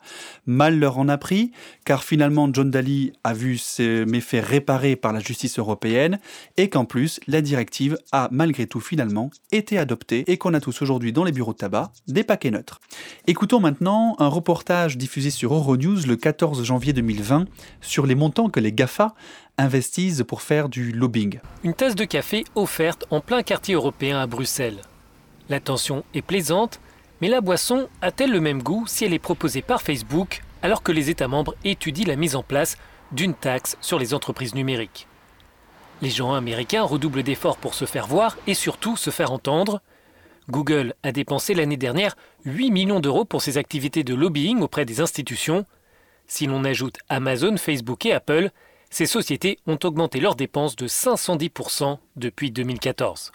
Mal 0.47 0.79
leur 0.79 0.99
en 0.99 1.09
a 1.09 1.19
pris, 1.19 1.53
car 1.85 2.03
finalement 2.05 2.49
John 2.53 2.71
Daly 2.71 3.13
a 3.25 3.35
vu 3.35 3.57
ses 3.59 4.05
méfaits 4.05 4.45
réparés 4.45 4.97
par 4.97 5.13
la 5.13 5.21
justice 5.21 5.59
européenne, 5.59 5.67
et 6.57 6.69
qu'en 6.69 6.85
plus 6.85 7.21
la 7.27 7.41
directive 7.41 7.99
a 8.13 8.29
malgré 8.31 8.67
tout 8.67 8.81
finalement 8.81 9.31
été 9.53 9.79
adoptée 9.79 10.25
et 10.27 10.39
qu'on 10.39 10.55
a 10.55 10.61
tous 10.61 10.83
aujourd'hui 10.83 11.13
dans 11.13 11.25
les 11.25 11.33
bureaux 11.33 11.53
de 11.53 11.59
tabac 11.59 11.93
des 12.09 12.25
paquets 12.25 12.51
neutres. 12.51 12.81
Écoutons 13.27 13.61
maintenant 13.61 14.17
un 14.19 14.29
reportage 14.29 14.97
diffusé 14.97 15.31
sur 15.31 15.55
Euronews 15.55 16.07
le 16.07 16.17
14 16.17 16.65
janvier 16.65 16.93
2020 16.93 17.47
sur 17.81 18.07
les 18.07 18.15
montants 18.15 18.49
que 18.49 18.61
les 18.61 18.73
GAFA 18.73 19.15
investissent 19.59 20.23
pour 20.27 20.43
faire 20.43 20.69
du 20.69 20.93
lobbying. 20.93 21.41
Une 21.65 21.75
tasse 21.75 21.95
de 21.95 22.05
café 22.05 22.45
offerte 22.55 23.07
en 23.11 23.21
plein 23.21 23.43
quartier 23.43 23.75
européen 23.75 24.19
à 24.19 24.27
Bruxelles. 24.27 24.81
L'attention 25.49 26.05
est 26.15 26.23
plaisante, 26.23 26.81
mais 27.21 27.29
la 27.29 27.41
boisson 27.41 27.89
a-t-elle 28.03 28.33
le 28.33 28.41
même 28.41 28.63
goût 28.63 28.85
si 28.87 29.05
elle 29.05 29.15
est 29.15 29.19
proposée 29.19 29.63
par 29.63 29.83
Facebook 29.83 30.43
alors 30.63 30.83
que 30.83 30.93
les 30.93 31.11
États 31.11 31.29
membres 31.29 31.55
étudient 31.65 32.07
la 32.07 32.17
mise 32.17 32.37
en 32.37 32.43
place 32.43 32.77
d'une 33.13 33.35
taxe 33.35 33.77
sur 33.81 33.99
les 33.99 34.15
entreprises 34.15 34.55
numériques? 34.55 35.07
Les 36.03 36.11
gens 36.11 36.35
américains 36.35 36.83
redoublent 36.83 37.23
d'efforts 37.23 37.57
pour 37.57 37.75
se 37.75 37.87
faire 37.87 38.07
voir 38.07 38.37
et 38.47 38.55
surtout 38.55 38.97
se 38.97 39.11
faire 39.11 39.33
entendre. 39.33 39.81
Google 40.51 40.95
a 41.03 41.11
dépensé 41.11 41.55
l'année 41.55 41.77
dernière 41.77 42.17
8 42.45 42.71
millions 42.71 43.01
d'euros 43.01 43.25
pour 43.25 43.43
ses 43.43 43.59
activités 43.59 44.05
de 44.05 44.15
lobbying 44.15 44.61
auprès 44.61 44.85
des 44.85 45.01
institutions. 45.01 45.65
Si 46.27 46.47
l'on 46.47 46.65
ajoute 46.65 46.99
Amazon, 47.09 47.57
Facebook 47.57 48.05
et 48.07 48.13
Apple, 48.13 48.51
ces 48.91 49.07
sociétés 49.07 49.59
ont 49.67 49.79
augmenté 49.85 50.21
leurs 50.21 50.37
dépenses 50.37 50.77
de 50.77 50.87
510% 50.87 51.99
depuis 52.17 52.51
2014. 52.51 53.33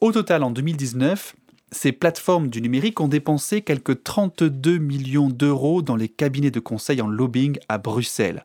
Au 0.00 0.12
total, 0.12 0.42
en 0.42 0.50
2019, 0.50 1.34
ces 1.70 1.92
plateformes 1.92 2.48
du 2.48 2.60
numérique 2.60 3.00
ont 3.00 3.08
dépensé 3.08 3.62
quelques 3.62 4.02
32 4.02 4.78
millions 4.78 5.28
d'euros 5.28 5.82
dans 5.82 5.96
les 5.96 6.08
cabinets 6.08 6.50
de 6.50 6.60
conseil 6.60 7.00
en 7.00 7.08
lobbying 7.08 7.58
à 7.68 7.78
Bruxelles. 7.78 8.44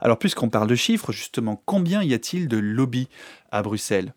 Alors 0.00 0.18
puisqu'on 0.18 0.48
parle 0.48 0.68
de 0.68 0.74
chiffres, 0.74 1.12
justement, 1.12 1.60
combien 1.64 2.02
y 2.02 2.14
a-t-il 2.14 2.48
de 2.48 2.56
lobbies 2.56 3.08
à 3.50 3.62
Bruxelles? 3.62 4.14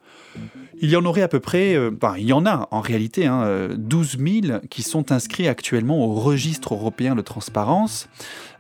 Il 0.80 0.90
y 0.90 0.96
en 0.96 1.06
aurait 1.06 1.22
à 1.22 1.28
peu 1.28 1.40
près, 1.40 1.76
euh, 1.76 1.92
enfin, 1.96 2.16
il 2.18 2.26
y 2.26 2.34
en 2.34 2.46
a 2.46 2.68
en 2.72 2.82
réalité, 2.82 3.26
hein, 3.26 3.70
12 3.76 4.18
000 4.20 4.60
qui 4.70 4.84
sont 4.84 5.12
inscrits 5.12 5.48
actuellement 5.48 6.06
au 6.06 6.14
registre 6.14 6.74
européen 6.74 7.16
de 7.16 7.22
transparence, 7.22 8.10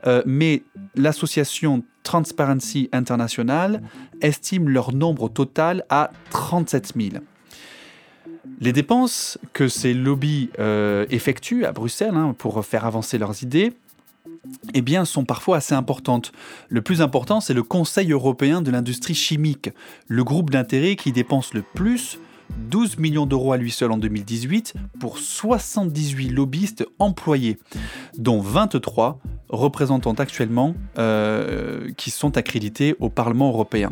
euh, 0.07 0.23
mais 0.25 0.63
l'association 0.95 1.83
Transparency 2.03 2.89
International 2.91 3.81
estime 4.21 4.69
leur 4.69 4.93
nombre 4.93 5.29
total 5.29 5.85
à 5.89 6.11
37 6.31 6.93
000. 6.95 7.23
Les 8.59 8.73
dépenses 8.73 9.37
que 9.53 9.67
ces 9.67 9.93
lobbies 9.93 10.49
euh, 10.59 11.05
effectuent 11.09 11.65
à 11.65 11.71
Bruxelles 11.71 12.15
hein, 12.15 12.35
pour 12.37 12.63
faire 12.65 12.85
avancer 12.85 13.17
leurs 13.17 13.43
idées 13.43 13.73
eh 14.73 14.81
bien, 14.81 15.05
sont 15.05 15.25
parfois 15.25 15.57
assez 15.57 15.73
importantes. 15.75 16.31
Le 16.69 16.81
plus 16.81 17.01
important, 17.01 17.39
c'est 17.41 17.53
le 17.53 17.63
Conseil 17.63 18.11
européen 18.11 18.61
de 18.61 18.71
l'industrie 18.71 19.15
chimique, 19.15 19.69
le 20.07 20.23
groupe 20.23 20.49
d'intérêt 20.49 20.95
qui 20.95 21.11
dépense 21.11 21.53
le 21.53 21.61
plus 21.61 22.19
12 22.69 22.97
millions 22.97 23.25
d'euros 23.25 23.53
à 23.53 23.57
lui 23.57 23.71
seul 23.71 23.91
en 23.91 23.97
2018 23.97 24.73
pour 24.99 25.17
78 25.17 26.29
lobbyistes 26.29 26.85
employés, 26.99 27.57
dont 28.17 28.41
23 28.41 29.19
représentant 29.49 30.13
actuellement 30.13 30.75
euh, 30.97 31.89
qui 31.97 32.11
sont 32.11 32.37
accrédités 32.37 32.95
au 32.99 33.09
Parlement 33.09 33.49
européen. 33.49 33.91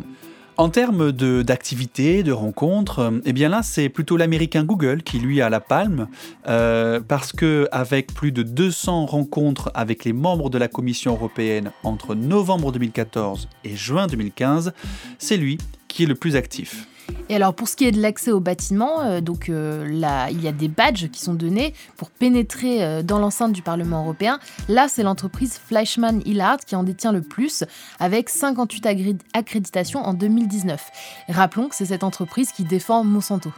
En 0.60 0.68
termes 0.68 1.10
d'activités, 1.10 2.22
de, 2.22 2.32
rencontres, 2.32 2.98
euh, 2.98 3.20
eh 3.24 3.32
là, 3.32 3.62
c'est 3.62 3.88
plutôt 3.88 4.18
l'américain 4.18 4.62
Google 4.62 5.02
qui 5.02 5.18
lui 5.18 5.40
a 5.40 5.48
la 5.48 5.58
palme, 5.58 6.06
euh, 6.48 7.00
parce 7.00 7.32
que 7.32 7.66
avec 7.72 8.12
plus 8.12 8.30
de 8.30 8.42
200 8.42 9.06
rencontres 9.06 9.70
avec 9.72 10.04
les 10.04 10.12
membres 10.12 10.50
de 10.50 10.58
la 10.58 10.68
Commission 10.68 11.14
européenne 11.14 11.72
entre 11.82 12.14
novembre 12.14 12.72
2014 12.72 13.48
et 13.64 13.74
juin 13.74 14.06
2015, 14.06 14.74
c'est 15.18 15.38
lui 15.38 15.56
qui 15.88 16.02
est 16.02 16.06
le 16.06 16.14
plus 16.14 16.36
actif. 16.36 16.86
Et 17.28 17.36
alors 17.36 17.54
pour 17.54 17.68
ce 17.68 17.76
qui 17.76 17.84
est 17.86 17.92
de 17.92 18.00
l'accès 18.00 18.32
au 18.32 18.40
bâtiment, 18.40 19.02
euh, 19.02 19.20
donc 19.20 19.48
euh, 19.48 19.86
là, 19.88 20.30
il 20.30 20.42
y 20.42 20.48
a 20.48 20.52
des 20.52 20.68
badges 20.68 21.08
qui 21.08 21.20
sont 21.20 21.34
donnés 21.34 21.74
pour 21.96 22.10
pénétrer 22.10 22.82
euh, 22.82 23.02
dans 23.02 23.18
l'enceinte 23.18 23.52
du 23.52 23.62
Parlement 23.62 24.02
européen. 24.02 24.38
Là, 24.68 24.88
c'est 24.88 25.02
l'entreprise 25.02 25.60
Fleischmann 25.64 26.22
Hillard 26.24 26.58
qui 26.58 26.76
en 26.76 26.82
détient 26.82 27.12
le 27.12 27.22
plus, 27.22 27.64
avec 27.98 28.28
58 28.28 28.86
accréditations 29.32 30.00
en 30.00 30.14
2019. 30.14 30.90
rappelons 31.28 31.68
que 31.68 31.74
c'est 31.74 31.86
cette 31.86 32.04
entreprise 32.04 32.52
qui 32.52 32.64
défend 32.64 33.04
Monsanto. 33.04 33.52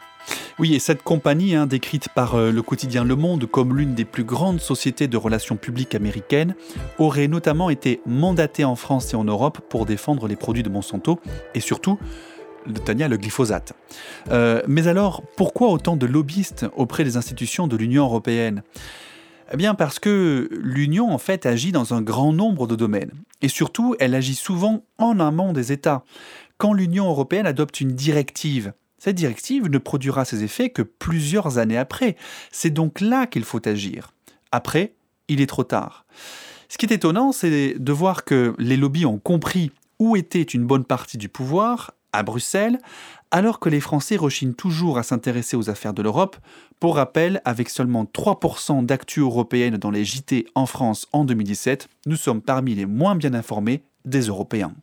Oui, 0.58 0.74
et 0.74 0.78
cette 0.78 1.02
compagnie, 1.02 1.56
hein, 1.56 1.66
décrite 1.66 2.08
par 2.08 2.36
le 2.36 2.62
quotidien 2.62 3.02
Le 3.02 3.16
Monde 3.16 3.46
comme 3.46 3.76
l'une 3.76 3.94
des 3.94 4.04
plus 4.04 4.22
grandes 4.22 4.60
sociétés 4.60 5.08
de 5.08 5.16
relations 5.16 5.56
publiques 5.56 5.96
américaines, 5.96 6.54
aurait 6.98 7.26
notamment 7.26 7.70
été 7.70 8.00
mandatée 8.06 8.64
en 8.64 8.76
France 8.76 9.12
et 9.14 9.16
en 9.16 9.24
Europe 9.24 9.58
pour 9.68 9.84
défendre 9.84 10.28
les 10.28 10.36
produits 10.36 10.62
de 10.62 10.68
Monsanto 10.68 11.18
et 11.54 11.60
surtout 11.60 11.98
Tania, 12.84 13.08
le 13.08 13.16
glyphosate. 13.16 13.72
Euh, 14.30 14.62
mais 14.66 14.86
alors, 14.88 15.22
pourquoi 15.36 15.68
autant 15.68 15.96
de 15.96 16.06
lobbyistes 16.06 16.66
auprès 16.76 17.04
des 17.04 17.16
institutions 17.16 17.66
de 17.66 17.76
l'Union 17.76 18.04
européenne? 18.04 18.62
Eh 19.52 19.56
bien 19.56 19.74
parce 19.74 19.98
que 19.98 20.48
l'Union, 20.52 21.12
en 21.12 21.18
fait, 21.18 21.44
agit 21.44 21.72
dans 21.72 21.92
un 21.92 22.00
grand 22.00 22.32
nombre 22.32 22.66
de 22.66 22.74
domaines. 22.74 23.12
Et 23.42 23.48
surtout, 23.48 23.94
elle 24.00 24.14
agit 24.14 24.34
souvent 24.34 24.84
en 24.98 25.20
amont 25.20 25.52
des 25.52 25.72
États. 25.72 26.04
Quand 26.56 26.72
l'Union 26.72 27.08
européenne 27.08 27.46
adopte 27.46 27.80
une 27.80 27.92
directive, 27.92 28.72
cette 28.98 29.16
directive 29.16 29.68
ne 29.68 29.78
produira 29.78 30.24
ses 30.24 30.44
effets 30.44 30.70
que 30.70 30.82
plusieurs 30.82 31.58
années 31.58 31.76
après. 31.76 32.16
C'est 32.50 32.70
donc 32.70 33.00
là 33.00 33.26
qu'il 33.26 33.44
faut 33.44 33.66
agir. 33.68 34.12
Après, 34.52 34.94
il 35.28 35.40
est 35.40 35.46
trop 35.46 35.64
tard. 35.64 36.06
Ce 36.68 36.78
qui 36.78 36.86
est 36.86 36.94
étonnant, 36.94 37.32
c'est 37.32 37.74
de 37.78 37.92
voir 37.92 38.24
que 38.24 38.54
les 38.58 38.76
lobbies 38.76 39.04
ont 39.04 39.18
compris 39.18 39.72
où 39.98 40.16
était 40.16 40.42
une 40.42 40.64
bonne 40.64 40.84
partie 40.84 41.18
du 41.18 41.28
pouvoir 41.28 41.92
à 42.12 42.22
Bruxelles, 42.22 42.78
alors 43.30 43.58
que 43.58 43.68
les 43.68 43.80
Français 43.80 44.16
rechignent 44.16 44.54
toujours 44.54 44.98
à 44.98 45.02
s'intéresser 45.02 45.56
aux 45.56 45.70
affaires 45.70 45.94
de 45.94 46.02
l'Europe. 46.02 46.36
Pour 46.80 46.96
rappel, 46.96 47.40
avec 47.44 47.70
seulement 47.70 48.04
3% 48.04 48.84
d'actu 48.84 49.20
européenne 49.20 49.76
dans 49.76 49.90
les 49.90 50.04
JT 50.04 50.46
en 50.54 50.66
France 50.66 51.06
en 51.12 51.24
2017, 51.24 51.88
nous 52.06 52.16
sommes 52.16 52.42
parmi 52.42 52.74
les 52.74 52.86
moins 52.86 53.14
bien 53.14 53.34
informés 53.34 53.84
des 54.04 54.22
Européens. 54.22 54.74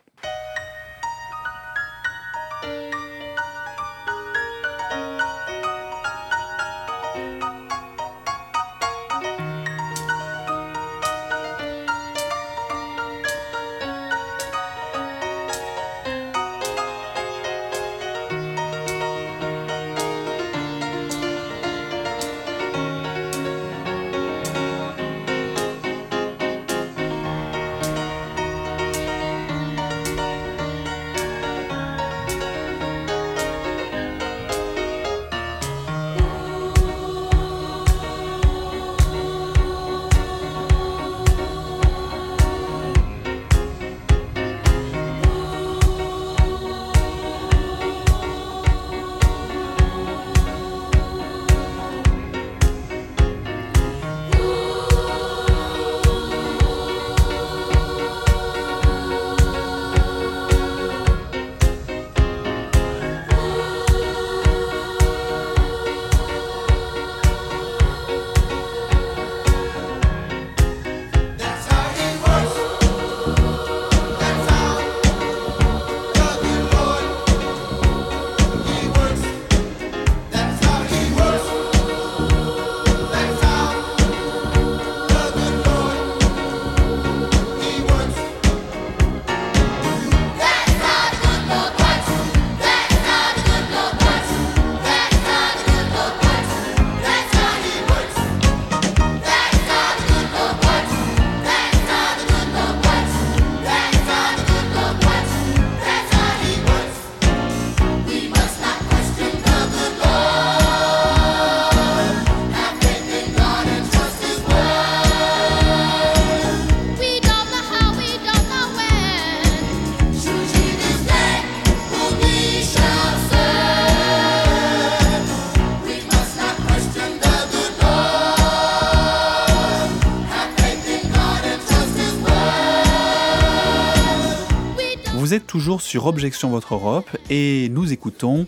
Sur 135.78 136.08
Objection 136.08 136.50
Votre 136.50 136.74
Europe 136.74 137.16
et 137.30 137.70
nous 137.70 137.94
écoutons 137.94 138.48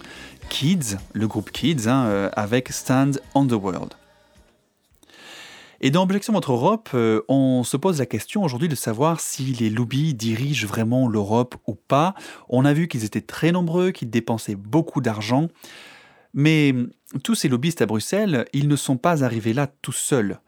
Kids, 0.49 0.97
le 1.13 1.27
groupe 1.27 1.51
Kids, 1.51 1.87
hein, 1.87 2.05
euh, 2.05 2.29
avec 2.33 2.69
Stand 2.69 3.21
on 3.35 3.45
the 3.45 3.51
World. 3.51 3.93
Et 5.81 5.91
dans 5.91 6.01
Objection 6.01 6.33
Votre 6.33 6.53
Europe, 6.53 6.89
euh, 6.95 7.21
on 7.27 7.63
se 7.63 7.77
pose 7.77 7.99
la 7.99 8.07
question 8.07 8.43
aujourd'hui 8.43 8.69
de 8.69 8.75
savoir 8.75 9.19
si 9.19 9.43
les 9.43 9.69
lobbies 9.69 10.15
dirigent 10.15 10.65
vraiment 10.65 11.07
l'Europe 11.07 11.55
ou 11.67 11.75
pas. 11.75 12.15
On 12.49 12.65
a 12.65 12.73
vu 12.73 12.87
qu'ils 12.87 13.05
étaient 13.05 13.21
très 13.21 13.51
nombreux, 13.51 13.91
qu'ils 13.91 14.09
dépensaient 14.09 14.55
beaucoup 14.55 14.99
d'argent. 14.99 15.47
Mais 16.33 16.73
tous 17.23 17.35
ces 17.35 17.49
lobbyistes 17.49 17.83
à 17.83 17.85
Bruxelles, 17.85 18.45
ils 18.51 18.67
ne 18.67 18.75
sont 18.75 18.97
pas 18.97 19.23
arrivés 19.23 19.53
là 19.53 19.67
tout 19.67 19.91
seuls. 19.91 20.39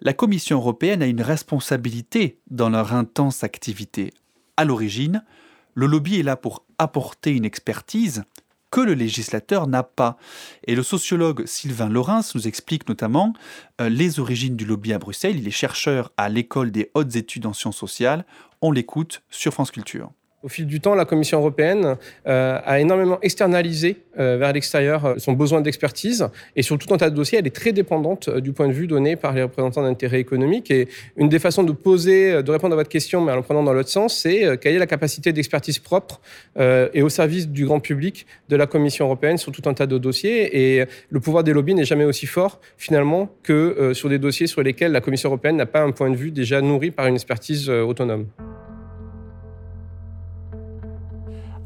La 0.00 0.12
Commission 0.12 0.58
européenne 0.58 1.02
a 1.02 1.06
une 1.06 1.22
responsabilité 1.22 2.38
dans 2.50 2.70
leur 2.70 2.94
intense 2.94 3.42
activité. 3.42 4.12
À 4.56 4.64
l'origine, 4.64 5.24
le 5.74 5.86
lobby 5.86 6.20
est 6.20 6.24
là 6.24 6.36
pour 6.36 6.64
apporter 6.78 7.32
une 7.32 7.44
expertise 7.44 8.24
que 8.70 8.80
le 8.80 8.94
législateur 8.94 9.66
n'a 9.66 9.82
pas. 9.82 10.16
Et 10.64 10.74
le 10.74 10.82
sociologue 10.82 11.44
Sylvain 11.46 11.88
Laurens 11.88 12.34
nous 12.34 12.46
explique 12.46 12.88
notamment 12.88 13.34
euh, 13.80 13.88
les 13.88 14.20
origines 14.20 14.56
du 14.56 14.64
lobby 14.64 14.92
à 14.92 14.98
Bruxelles. 14.98 15.38
Il 15.38 15.48
est 15.48 15.52
chercheur 15.52 16.12
à 16.16 16.28
l'école 16.28 16.70
des 16.70 16.90
hautes 16.94 17.16
études 17.16 17.46
en 17.46 17.52
sciences 17.52 17.76
sociales. 17.76 18.24
On 18.62 18.72
l'écoute 18.72 19.22
sur 19.30 19.52
France 19.52 19.70
Culture. 19.70 20.12
Au 20.42 20.48
fil 20.48 20.66
du 20.66 20.80
temps, 20.80 20.94
la 20.94 21.04
Commission 21.04 21.38
européenne 21.38 21.96
euh, 22.26 22.58
a 22.64 22.80
énormément 22.80 23.18
externalisé 23.20 23.98
euh, 24.18 24.38
vers 24.38 24.54
l'extérieur 24.54 25.04
euh, 25.04 25.14
son 25.18 25.34
besoin 25.34 25.60
d'expertise 25.60 26.28
et 26.56 26.62
sur 26.62 26.78
tout 26.78 26.94
un 26.94 26.96
tas 26.96 27.10
de 27.10 27.14
dossiers, 27.14 27.38
elle 27.38 27.46
est 27.46 27.54
très 27.54 27.72
dépendante 27.72 28.30
du 28.30 28.54
point 28.54 28.66
de 28.66 28.72
vue 28.72 28.86
donné 28.86 29.16
par 29.16 29.34
les 29.34 29.42
représentants 29.42 29.82
d'intérêts 29.82 30.18
économiques. 30.18 30.70
Et 30.70 30.88
une 31.18 31.28
des 31.28 31.38
façons 31.38 31.62
de 31.62 31.72
poser, 31.72 32.42
de 32.42 32.50
répondre 32.50 32.72
à 32.72 32.76
votre 32.76 32.88
question, 32.88 33.20
mais 33.20 33.32
en 33.32 33.36
le 33.36 33.42
prenant 33.42 33.62
dans 33.62 33.74
l'autre 33.74 33.90
sens, 33.90 34.16
c'est 34.16 34.58
quelle 34.58 34.76
est 34.76 34.78
la 34.78 34.86
capacité 34.86 35.34
d'expertise 35.34 35.78
propre 35.78 36.22
et 36.58 37.02
au 37.02 37.10
service 37.10 37.48
du 37.48 37.66
grand 37.66 37.80
public 37.80 38.26
de 38.48 38.56
la 38.56 38.66
Commission 38.66 39.04
européenne 39.04 39.36
sur 39.36 39.52
tout 39.52 39.68
un 39.68 39.74
tas 39.74 39.86
de 39.86 39.98
dossiers. 39.98 40.78
Et 40.78 40.86
le 41.10 41.20
pouvoir 41.20 41.44
des 41.44 41.52
lobbies 41.52 41.74
n'est 41.74 41.84
jamais 41.84 42.04
aussi 42.04 42.26
fort 42.26 42.60
finalement 42.78 43.28
que 43.42 43.92
sur 43.94 44.08
des 44.08 44.18
dossiers 44.18 44.46
sur 44.46 44.62
lesquels 44.62 44.92
la 44.92 45.00
Commission 45.00 45.28
européenne 45.28 45.56
n'a 45.56 45.66
pas 45.66 45.82
un 45.82 45.90
point 45.90 46.10
de 46.10 46.16
vue 46.16 46.30
déjà 46.30 46.62
nourri 46.62 46.90
par 46.90 47.06
une 47.06 47.14
expertise 47.14 47.68
autonome. 47.68 48.26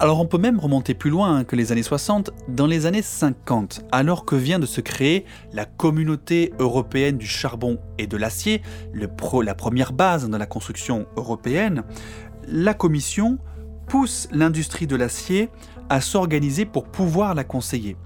Alors 0.05 0.21
on 0.21 0.27
peut 0.27 0.37
même 0.37 0.61
remonter 0.61 0.93
plus 0.93 1.09
loin 1.09 1.45
que 1.45 1.57
les 1.57 1.73
années 1.73 1.83
60, 1.83 2.31
dans 2.49 2.67
les 2.67 2.85
années 2.85 3.01
50, 3.01 3.87
alors 3.91 4.27
que 4.27 4.37
vient 4.37 4.59
de 4.59 4.67
se 4.67 4.83
créer 4.83 5.25
la 5.55 5.65
communauté 5.65 6.53
européenne 6.59 7.17
du 7.17 7.27
charbon 7.27 7.79
et 7.97 8.07
de 8.07 8.19
l'acier, 8.19 8.61
la 8.93 9.55
première 9.55 9.95
base 9.95 10.29
de 10.29 10.37
la 10.37 10.45
construction 10.45 11.07
européenne, 11.17 11.85
la 12.47 12.75
Commission 12.75 13.39
pousse 13.87 14.29
l'industrie 14.31 14.87
de 14.87 14.95
l'acier 14.95 15.49
à 15.89 16.03
s'organiser 16.03 16.67
pour 16.67 16.85
pouvoir 16.85 17.35
la 17.35 17.45
conseiller. 17.45 17.97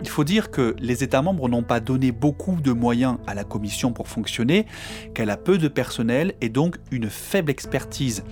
Il 0.00 0.08
faut 0.08 0.22
dire 0.22 0.52
que 0.52 0.76
les 0.78 1.02
États 1.02 1.22
membres 1.22 1.48
n'ont 1.48 1.64
pas 1.64 1.80
donné 1.80 2.12
beaucoup 2.12 2.60
de 2.60 2.70
moyens 2.70 3.16
à 3.26 3.34
la 3.34 3.42
Commission 3.42 3.92
pour 3.92 4.06
fonctionner, 4.06 4.64
qu'elle 5.12 5.28
a 5.28 5.36
peu 5.36 5.58
de 5.58 5.66
personnel 5.66 6.34
et 6.40 6.50
donc 6.50 6.76
une 6.92 7.10
faible 7.10 7.50
expertise. 7.50 8.22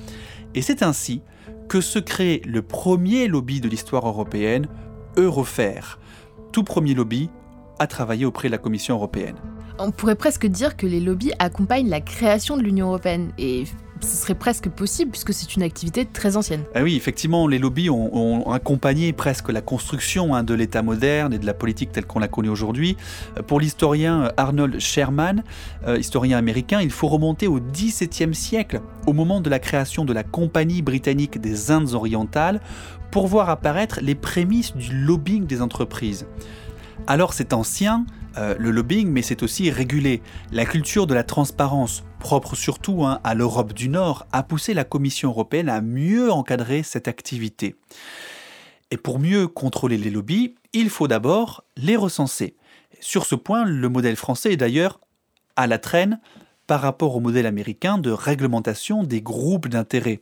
Et 0.54 0.62
c'est 0.62 0.84
ainsi 0.84 1.22
que 1.68 1.80
se 1.80 1.98
crée 1.98 2.42
le 2.44 2.62
premier 2.62 3.28
lobby 3.28 3.60
de 3.60 3.68
l'histoire 3.68 4.06
européenne, 4.06 4.68
Eurofer. 5.16 5.98
Tout 6.52 6.62
premier 6.62 6.94
lobby 6.94 7.30
a 7.78 7.86
travaillé 7.86 8.24
auprès 8.24 8.48
de 8.48 8.52
la 8.52 8.58
Commission 8.58 8.94
européenne. 8.94 9.36
On 9.78 9.90
pourrait 9.90 10.14
presque 10.14 10.46
dire 10.46 10.76
que 10.76 10.86
les 10.86 11.00
lobbies 11.00 11.32
accompagnent 11.38 11.90
la 11.90 12.00
création 12.00 12.56
de 12.56 12.62
l'Union 12.62 12.88
européenne 12.88 13.32
et 13.38 13.64
ce 14.00 14.16
serait 14.16 14.34
presque 14.34 14.68
possible 14.68 15.10
puisque 15.10 15.32
c'est 15.32 15.56
une 15.56 15.62
activité 15.62 16.04
très 16.04 16.36
ancienne. 16.36 16.62
Ah 16.74 16.82
oui, 16.82 16.96
effectivement, 16.96 17.46
les 17.46 17.58
lobbies 17.58 17.90
ont, 17.90 18.50
accompagné 18.50 19.12
presque 19.12 19.50
la 19.50 19.60
construction 19.60 20.34
hein, 20.34 20.42
de 20.42 20.54
l'État 20.54 20.82
moderne 20.82 21.32
et 21.32 21.38
de 21.38 21.46
la 21.46 21.54
politique 21.54 21.92
telle 21.92 22.06
qu'on 22.06 22.18
la 22.18 22.28
connaît 22.28 22.48
aujourd'hui. 22.48 22.96
Euh, 23.36 23.42
pour 23.42 23.60
l'historien 23.60 24.24
euh, 24.24 24.28
Arnold 24.36 24.78
Sherman, 24.78 25.42
euh, 25.86 25.98
historien 25.98 26.38
américain, 26.38 26.80
il 26.80 26.90
faut 26.90 27.08
remonter 27.08 27.46
au 27.46 27.60
XVIIe 27.60 28.34
siècle, 28.34 28.80
au 29.06 29.12
moment 29.12 29.40
de 29.40 29.50
la 29.50 29.58
création 29.58 30.04
de 30.04 30.12
la 30.12 30.22
Compagnie 30.22 30.82
britannique 30.82 31.40
des 31.40 31.70
Indes 31.70 31.94
orientales, 31.94 32.60
pour 33.10 33.26
voir 33.26 33.50
apparaître 33.50 34.00
les 34.02 34.14
prémices 34.14 34.76
du 34.76 34.94
lobbying 34.94 35.46
des 35.46 35.62
entreprises. 35.62 36.26
Alors 37.06 37.34
c'est 37.34 37.52
ancien, 37.52 38.04
le 38.36 38.70
lobbying, 38.70 39.08
mais 39.08 39.22
c'est 39.22 39.42
aussi 39.42 39.70
régulé. 39.70 40.20
La 40.52 40.66
culture 40.66 41.06
de 41.06 41.14
la 41.14 41.22
transparence, 41.22 42.04
propre 42.18 42.54
surtout 42.56 43.04
hein, 43.04 43.20
à 43.24 43.34
l'Europe 43.34 43.72
du 43.72 43.88
Nord, 43.88 44.26
a 44.32 44.42
poussé 44.42 44.74
la 44.74 44.84
Commission 44.84 45.30
européenne 45.30 45.68
à 45.68 45.80
mieux 45.80 46.30
encadrer 46.30 46.82
cette 46.82 47.08
activité. 47.08 47.76
Et 48.90 48.96
pour 48.96 49.18
mieux 49.18 49.48
contrôler 49.48 49.98
les 49.98 50.10
lobbies, 50.10 50.54
il 50.72 50.90
faut 50.90 51.08
d'abord 51.08 51.64
les 51.76 51.96
recenser. 51.96 52.56
Sur 53.00 53.26
ce 53.26 53.34
point, 53.34 53.64
le 53.64 53.88
modèle 53.88 54.16
français 54.16 54.52
est 54.52 54.56
d'ailleurs 54.56 55.00
à 55.56 55.66
la 55.66 55.78
traîne 55.78 56.20
par 56.66 56.80
rapport 56.80 57.16
au 57.16 57.20
modèle 57.20 57.46
américain 57.46 57.98
de 57.98 58.10
réglementation 58.10 59.04
des 59.04 59.22
groupes 59.22 59.68
d'intérêt. 59.68 60.20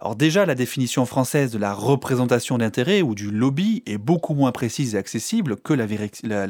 Alors 0.00 0.16
déjà, 0.16 0.46
la 0.46 0.54
définition 0.54 1.06
française 1.06 1.52
de 1.52 1.58
la 1.58 1.74
représentation 1.74 2.58
d'intérêt 2.58 3.02
ou 3.02 3.14
du 3.14 3.30
lobby 3.30 3.82
est 3.86 3.98
beaucoup 3.98 4.34
moins 4.34 4.52
précise 4.52 4.94
et 4.94 4.98
accessible 4.98 5.56
que 5.56 5.72
la, 5.72 5.86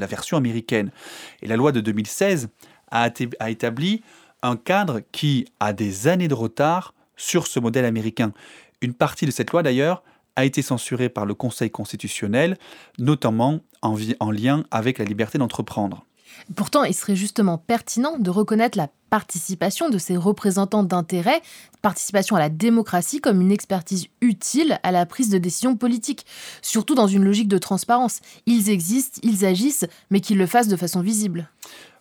version 0.07 0.37
américaine. 0.37 0.90
Et 1.42 1.46
la 1.46 1.57
loi 1.57 1.72
de 1.72 1.80
2016 1.80 2.48
a 2.90 3.11
établi 3.50 4.02
un 4.42 4.57
cadre 4.57 5.00
qui 5.12 5.46
a 5.61 5.72
des 5.72 6.09
années 6.09 6.28
de 6.28 6.35
retard 6.35 6.94
sur 7.16 7.46
ce 7.46 7.61
modèle 7.61 7.85
américain. 7.85 8.33
Une 8.81 8.94
partie 8.94 9.26
de 9.26 9.31
cette 9.31 9.52
loi 9.52 9.62
d'ailleurs 9.62 10.02
a 10.37 10.44
été 10.44 10.62
censurée 10.62 11.09
par 11.09 11.26
le 11.26 11.35
Conseil 11.35 11.70
constitutionnel, 11.70 12.59
notamment 12.98 13.61
en, 13.83 13.96
en 14.20 14.31
lien 14.31 14.64
avec 14.70 14.98
la 14.98 15.05
liberté 15.05 15.38
d'entreprendre. 15.38 16.05
Pourtant, 16.57 16.85
il 16.85 16.94
serait 16.94 17.16
justement 17.16 17.59
pertinent 17.59 18.18
de 18.18 18.31
reconnaître 18.31 18.78
la 18.78 18.88
participation 19.11 19.90
de 19.90 19.98
ces 19.98 20.16
représentants 20.16 20.83
d'intérêt, 20.83 21.42
participation 21.83 22.37
à 22.37 22.38
la 22.38 22.48
démocratie 22.48 23.20
comme 23.20 23.40
une 23.42 23.52
expertise 23.52 24.07
utile 24.22 24.81
à 24.83 24.90
la 24.90 25.05
prise 25.05 25.28
de 25.28 25.38
décision 25.38 25.76
politique, 25.76 26.24
surtout 26.62 26.94
dans 26.94 27.07
une 27.07 27.24
logique 27.24 27.48
de 27.48 27.59
transparence. 27.59 28.20
Ils 28.46 28.70
existent, 28.70 29.20
ils 29.22 29.44
agissent, 29.44 29.87
mais 30.11 30.20
qu'ils 30.20 30.38
le 30.38 30.46
fassent 30.46 30.68
de 30.68 30.76
façon 30.76 31.02
visible. 31.02 31.50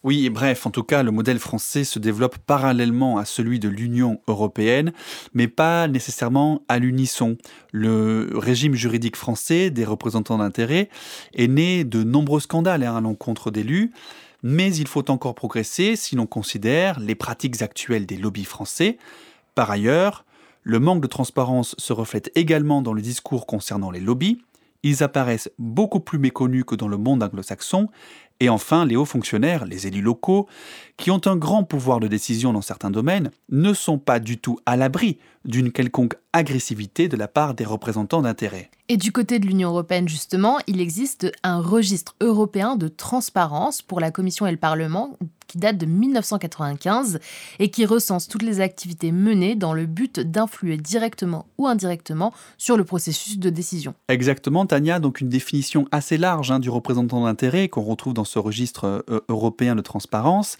Oui, 0.03 0.31
bref, 0.31 0.65
en 0.65 0.71
tout 0.71 0.81
cas, 0.81 1.03
le 1.03 1.11
modèle 1.11 1.37
français 1.37 1.83
se 1.83 1.99
développe 1.99 2.39
parallèlement 2.39 3.19
à 3.19 3.25
celui 3.25 3.59
de 3.59 3.69
l'Union 3.69 4.19
européenne, 4.27 4.93
mais 5.35 5.47
pas 5.47 5.87
nécessairement 5.87 6.63
à 6.67 6.79
l'unisson. 6.79 7.37
Le 7.71 8.31
régime 8.33 8.73
juridique 8.73 9.15
français 9.15 9.69
des 9.69 9.85
représentants 9.85 10.39
d'intérêt 10.39 10.89
est 11.35 11.47
né 11.47 11.83
de 11.83 12.01
nombreux 12.01 12.39
scandales 12.39 12.81
hein, 12.81 12.97
à 12.97 13.01
l'encontre 13.01 13.51
d'élus, 13.51 13.91
mais 14.41 14.75
il 14.75 14.87
faut 14.87 15.11
encore 15.11 15.35
progresser 15.35 15.95
si 15.95 16.15
l'on 16.15 16.25
considère 16.25 16.99
les 16.99 17.13
pratiques 17.13 17.61
actuelles 17.61 18.07
des 18.07 18.17
lobbies 18.17 18.43
français. 18.43 18.97
Par 19.53 19.69
ailleurs, 19.69 20.25
le 20.63 20.79
manque 20.79 21.01
de 21.01 21.07
transparence 21.07 21.75
se 21.77 21.93
reflète 21.93 22.31
également 22.33 22.81
dans 22.81 22.93
le 22.93 23.03
discours 23.03 23.45
concernant 23.45 23.91
les 23.91 23.99
lobbies. 23.99 24.39
Ils 24.81 25.03
apparaissent 25.03 25.51
beaucoup 25.59 25.99
plus 25.99 26.17
méconnus 26.17 26.63
que 26.65 26.73
dans 26.73 26.87
le 26.87 26.97
monde 26.97 27.21
anglo-saxon 27.21 27.89
et 28.41 28.49
enfin, 28.49 28.85
les 28.85 28.95
hauts 28.95 29.05
fonctionnaires, 29.05 29.65
les 29.65 29.85
élus 29.85 30.01
locaux, 30.01 30.47
qui 30.97 31.11
ont 31.11 31.21
un 31.25 31.35
grand 31.35 31.63
pouvoir 31.63 31.99
de 31.99 32.07
décision 32.07 32.53
dans 32.53 32.63
certains 32.63 32.89
domaines, 32.89 33.29
ne 33.49 33.71
sont 33.71 33.99
pas 33.99 34.19
du 34.19 34.39
tout 34.39 34.57
à 34.65 34.75
l'abri 34.75 35.19
d'une 35.45 35.71
quelconque 35.71 36.15
agressivité 36.33 37.07
de 37.07 37.17
la 37.17 37.27
part 37.27 37.53
des 37.53 37.65
représentants 37.65 38.23
d'intérêt. 38.23 38.71
Et 38.89 38.97
du 38.97 39.11
côté 39.11 39.37
de 39.37 39.45
l'Union 39.45 39.69
européenne, 39.69 40.09
justement, 40.09 40.57
il 40.65 40.81
existe 40.81 41.31
un 41.43 41.61
registre 41.61 42.15
européen 42.19 42.75
de 42.75 42.87
transparence 42.87 43.83
pour 43.83 43.99
la 43.99 44.11
Commission 44.11 44.47
et 44.47 44.51
le 44.51 44.57
Parlement 44.57 45.17
qui 45.51 45.57
date 45.57 45.77
de 45.77 45.85
1995 45.85 47.19
et 47.59 47.69
qui 47.69 47.85
recense 47.85 48.29
toutes 48.29 48.41
les 48.41 48.61
activités 48.61 49.11
menées 49.11 49.55
dans 49.55 49.73
le 49.73 49.85
but 49.85 50.21
d'influer 50.21 50.77
directement 50.77 51.45
ou 51.57 51.67
indirectement 51.67 52.33
sur 52.57 52.77
le 52.77 52.85
processus 52.85 53.37
de 53.37 53.49
décision. 53.49 53.93
Exactement, 54.07 54.65
Tania, 54.65 54.99
donc 54.99 55.19
une 55.19 55.27
définition 55.27 55.87
assez 55.91 56.17
large 56.17 56.51
hein, 56.51 56.59
du 56.59 56.69
représentant 56.69 57.25
d'intérêt 57.25 57.67
qu'on 57.67 57.81
retrouve 57.81 58.13
dans 58.13 58.23
ce 58.31 58.39
registre 58.39 59.03
euh, 59.09 59.19
européen 59.29 59.75
de 59.75 59.81
transparence. 59.81 60.57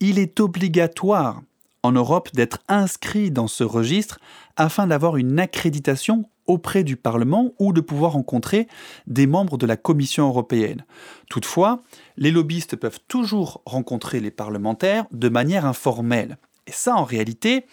Il 0.00 0.18
est 0.18 0.38
obligatoire 0.40 1.40
en 1.82 1.92
Europe 1.92 2.30
d'être 2.34 2.58
inscrit 2.68 3.30
dans 3.30 3.48
ce 3.48 3.64
registre 3.64 4.18
afin 4.56 4.86
d'avoir 4.86 5.16
une 5.16 5.38
accréditation 5.38 6.24
auprès 6.46 6.84
du 6.84 6.96
Parlement 6.96 7.52
ou 7.58 7.72
de 7.72 7.80
pouvoir 7.80 8.12
rencontrer 8.12 8.68
des 9.06 9.26
membres 9.26 9.56
de 9.56 9.66
la 9.66 9.76
Commission 9.76 10.28
européenne. 10.28 10.84
Toutefois, 11.28 11.82
les 12.16 12.30
lobbyistes 12.30 12.76
peuvent 12.76 13.00
toujours 13.08 13.62
rencontrer 13.66 14.20
les 14.20 14.30
parlementaires 14.30 15.06
de 15.10 15.28
manière 15.28 15.66
informelle. 15.66 16.38
Et 16.68 16.72
ça, 16.72 16.96
en 16.96 17.04
réalité, 17.04 17.66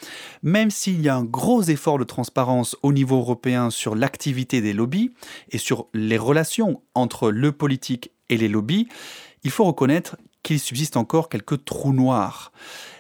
même 0.43 0.69
s'il 0.69 1.01
y 1.01 1.09
a 1.09 1.15
un 1.15 1.23
gros 1.23 1.63
effort 1.63 1.97
de 1.97 2.03
transparence 2.03 2.75
au 2.83 2.93
niveau 2.93 3.17
européen 3.17 3.71
sur 3.71 3.95
l'activité 3.95 4.61
des 4.61 4.73
lobbies 4.73 5.11
et 5.49 5.57
sur 5.57 5.87
les 5.93 6.17
relations 6.17 6.81
entre 6.93 7.31
le 7.31 7.51
politique 7.51 8.11
et 8.29 8.37
les 8.37 8.49
lobbies, 8.49 8.87
il 9.43 9.51
faut 9.51 9.65
reconnaître 9.65 10.17
qu'il 10.41 10.59
subsiste 10.59 10.97
encore 10.97 11.29
quelques 11.29 11.65
trous 11.65 11.93
noirs. 11.93 12.51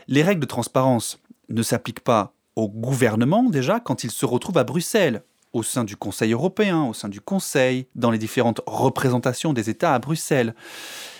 Les 0.07 0.23
règles 0.23 0.41
de 0.41 0.45
transparence 0.45 1.19
ne 1.49 1.61
s'appliquent 1.61 2.03
pas 2.03 2.33
au 2.55 2.69
gouvernement 2.69 3.43
déjà 3.43 3.79
quand 3.79 4.03
il 4.03 4.11
se 4.11 4.25
retrouve 4.25 4.57
à 4.57 4.63
Bruxelles 4.63 5.23
au 5.53 5.63
sein 5.63 5.83
du 5.83 5.95
Conseil 5.95 6.33
européen, 6.33 6.83
au 6.83 6.93
sein 6.93 7.09
du 7.09 7.21
Conseil, 7.21 7.87
dans 7.95 8.11
les 8.11 8.17
différentes 8.17 8.61
représentations 8.65 9.53
des 9.53 9.69
États 9.69 9.93
à 9.93 9.99
Bruxelles. 9.99 10.55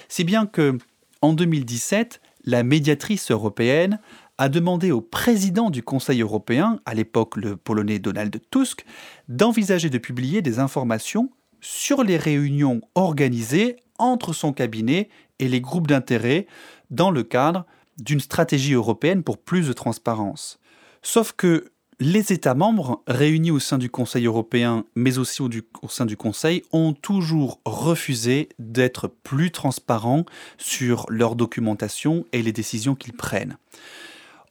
Si 0.09 0.23
bien 0.23 0.47
que, 0.47 0.77
en 1.21 1.33
2017, 1.33 2.19
la 2.45 2.63
médiatrice 2.63 3.31
européenne 3.31 3.99
a 4.39 4.49
demandé 4.49 4.91
au 4.91 5.01
président 5.01 5.69
du 5.69 5.83
Conseil 5.83 6.21
européen, 6.21 6.79
à 6.85 6.95
l'époque 6.95 7.37
le 7.37 7.55
Polonais 7.55 7.99
Donald 7.99 8.41
Tusk, 8.49 8.85
d'envisager 9.27 9.89
de 9.89 9.99
publier 9.99 10.41
des 10.41 10.57
informations 10.59 11.29
sur 11.61 12.03
les 12.03 12.17
réunions 12.17 12.81
organisées 12.95 13.77
entre 14.03 14.33
son 14.33 14.53
cabinet 14.53 15.09
et 15.39 15.47
les 15.47 15.61
groupes 15.61 15.87
d'intérêt 15.87 16.47
dans 16.91 17.11
le 17.11 17.23
cadre 17.23 17.65
d'une 17.97 18.19
stratégie 18.19 18.73
européenne 18.73 19.23
pour 19.23 19.37
plus 19.37 19.67
de 19.67 19.73
transparence. 19.73 20.59
Sauf 21.01 21.33
que 21.33 21.71
Les 21.99 22.33
États 22.33 22.55
membres, 22.55 23.01
réunis 23.07 23.51
au 23.51 23.59
sein 23.59 23.77
du 23.77 23.89
Conseil 23.89 24.25
européen, 24.25 24.83
mais 24.95 25.19
aussi 25.19 25.41
au, 25.41 25.49
sein 25.87 26.05
du 26.05 26.17
Conseil, 26.17 26.63
ont 26.71 26.91
toujours 26.91 27.61
refusé 27.65 28.49
d'être 28.59 29.07
plus 29.07 29.51
transparents 29.51 30.25
sur 30.57 31.05
leur 31.07 31.35
documentation 31.35 32.25
et 32.33 32.41
les 32.41 32.51
décisions 32.51 32.95
qu'ils 32.95 33.13
prennent. 33.13 33.57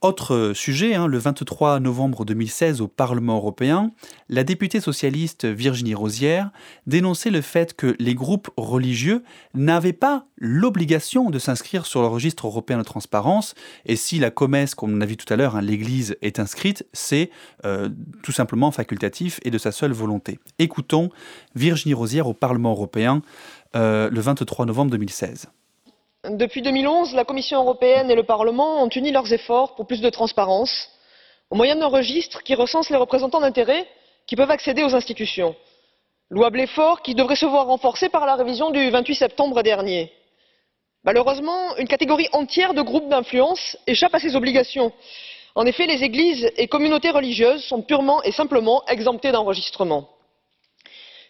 Autre 0.02 0.50
sujet, 0.52 0.96
hein, 0.96 1.06
le 1.06 1.16
23 1.16 1.78
novembre 1.78 2.24
2016 2.24 2.80
au 2.80 2.88
Parlement 2.88 3.36
européen, 3.36 3.92
la 4.28 4.42
députée 4.42 4.80
socialiste 4.80 5.44
Virginie 5.44 5.94
Rosière 5.94 6.50
dénonçait 6.88 7.30
le 7.30 7.40
fait 7.40 7.74
que 7.74 7.94
les 8.00 8.16
groupes 8.16 8.50
religieux 8.56 9.22
n'avaient 9.54 9.92
pas 9.92 10.26
l'obligation 10.36 11.30
de 11.30 11.38
s'inscrire 11.38 11.86
sur 11.86 12.00
le 12.00 12.08
registre 12.08 12.48
européen 12.48 12.78
de 12.78 12.82
transparence, 12.82 13.54
et 13.86 13.94
si 13.94 14.18
la 14.18 14.32
comesse, 14.32 14.74
comme 14.74 14.92
on 14.92 15.00
a 15.02 15.06
vu 15.06 15.16
tout 15.16 15.32
à 15.32 15.36
l'heure, 15.36 15.54
hein, 15.54 15.62
l'Église 15.62 16.16
est 16.20 16.40
inscrite, 16.40 16.84
c'est 16.92 17.30
euh, 17.64 17.88
tout 18.24 18.32
simplement 18.32 18.72
facultatif 18.72 19.38
et 19.44 19.52
de 19.52 19.58
sa 19.58 19.70
seule 19.70 19.92
volonté. 19.92 20.40
Écoutons 20.58 21.10
Virginie 21.54 21.94
Rosière 21.94 22.26
au 22.26 22.34
Parlement 22.34 22.72
européen 22.72 23.22
euh, 23.76 24.10
le 24.10 24.20
23 24.20 24.66
novembre 24.66 24.90
2016. 24.90 25.46
Depuis 26.28 26.62
2011, 26.62 27.14
la 27.14 27.24
Commission 27.24 27.58
européenne 27.58 28.08
et 28.08 28.14
le 28.14 28.22
Parlement 28.22 28.84
ont 28.84 28.88
uni 28.88 29.10
leurs 29.10 29.32
efforts 29.32 29.74
pour 29.74 29.88
plus 29.88 30.00
de 30.00 30.08
transparence, 30.08 30.88
au 31.50 31.56
moyen 31.56 31.74
d'un 31.74 31.88
registre 31.88 32.44
qui 32.44 32.54
recense 32.54 32.90
les 32.90 32.96
représentants 32.96 33.40
d'intérêt 33.40 33.88
qui 34.28 34.36
peuvent 34.36 34.52
accéder 34.52 34.84
aux 34.84 34.94
institutions. 34.94 35.56
Louable 36.30 36.60
effort 36.60 37.02
qui 37.02 37.16
devrait 37.16 37.34
se 37.34 37.44
voir 37.44 37.66
renforcé 37.66 38.08
par 38.08 38.24
la 38.24 38.36
révision 38.36 38.70
du 38.70 38.88
28 38.88 39.16
septembre 39.16 39.64
dernier. 39.64 40.12
Malheureusement, 41.02 41.76
une 41.78 41.88
catégorie 41.88 42.28
entière 42.30 42.72
de 42.72 42.82
groupes 42.82 43.08
d'influence 43.08 43.76
échappe 43.88 44.14
à 44.14 44.20
ces 44.20 44.36
obligations. 44.36 44.92
En 45.56 45.66
effet, 45.66 45.86
les 45.86 46.04
églises 46.04 46.52
et 46.56 46.68
communautés 46.68 47.10
religieuses 47.10 47.64
sont 47.64 47.82
purement 47.82 48.22
et 48.22 48.30
simplement 48.30 48.84
exemptées 48.86 49.32
d'enregistrement. 49.32 50.08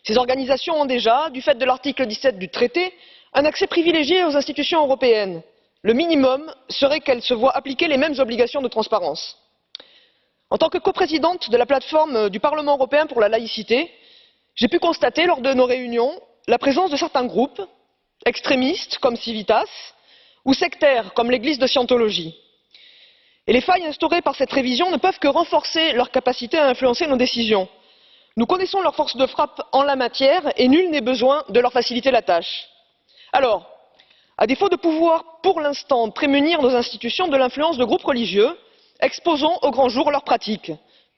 Ces 0.05 0.19
organisations 0.19 0.83
ont 0.83 0.85
déjà, 0.85 1.31
du 1.31 1.41
fait 1.41 1.57
de 1.57 1.65
l'article 1.65 2.05
17 2.05 2.39
du 2.39 2.51
traité, 2.51 2.93
un 3.33 3.45
accès 3.45 3.67
privilégié 3.67 4.25
aux 4.25 4.37
institutions 4.37 4.83
européennes. 4.85 5.43
Le 5.83 5.95
minimum 5.95 6.53
serait 6.69 7.01
qu'elles 7.01 7.23
se 7.23 7.35
voient 7.35 7.57
appliquer 7.57 7.89
les 7.89 7.97
mêmes 7.97 8.19
obligations 8.19 8.63
de 8.63 8.69
transparence. 8.69 9.39
En 10.51 10.59
tant 10.59 10.69
que 10.69 10.79
coprésidente 10.79 11.51
de 11.51 11.57
la 11.57 11.67
plateforme 11.67 12.29
du 12.29 12.39
Parlement 12.39 12.75
européen 12.75 13.07
pour 13.07 13.21
la 13.21 13.29
laïcité, 13.29 13.91
j'ai 14.55 14.69
pu 14.69 14.79
constater 14.79 15.25
lors 15.27 15.41
de 15.41 15.55
nos 15.55 15.65
réunions 15.65 16.13
la 16.47 16.59
présence 16.59 16.91
de 16.91 16.97
certains 16.97 17.25
groupes 17.25 17.63
extrémistes 18.27 18.99
comme 18.99 19.17
Civitas 19.17 19.67
ou 20.45 20.53
sectaires 20.53 21.15
comme 21.15 21.31
l'Église 21.31 21.59
de 21.59 21.67
Scientologie. 21.67 22.37
Et 23.47 23.53
les 23.53 23.61
failles 23.61 23.87
instaurées 23.87 24.23
par 24.23 24.37
cette 24.37 24.53
révision 24.53 24.91
ne 24.91 24.99
peuvent 24.99 25.19
que 25.19 25.27
renforcer 25.27 25.95
leur 25.95 26.11
capacité 26.11 26.59
à 26.59 26.69
influencer 26.69 27.07
nos 27.07 27.17
décisions. 27.17 27.69
Nous 28.37 28.47
connaissons 28.47 28.83
leur 28.83 28.95
force 28.95 29.17
de 29.17 29.27
frappe 29.27 29.63
en 29.73 29.83
la 29.83 29.97
matière 29.97 30.53
et 30.57 30.69
nul 30.69 30.91
n'est 30.91 31.01
besoin 31.01 31.45
de 31.49 31.61
leur 31.61 31.73
faciliter 31.73 32.11
la 32.11 32.23
tâche. 32.23 32.69
Alors, 33.33 33.67
à 34.37 34.47
défaut 34.47 34.69
de 34.69 34.77
pouvoir 34.77 35.41
pour 35.43 35.61
l'instant 35.61 36.11
prémunir 36.11 36.61
nos 36.61 36.75
institutions 36.75 37.29
de 37.29 37.37
l'influence 37.37 37.79
de 37.79 37.85
groupes 37.85 38.05
religieux, 38.05 38.51
exposons 39.01 39.53
au 39.63 39.71
grand 39.71 39.89
jour 39.89 40.11
leurs 40.11 40.25
pratiques. 40.25 40.73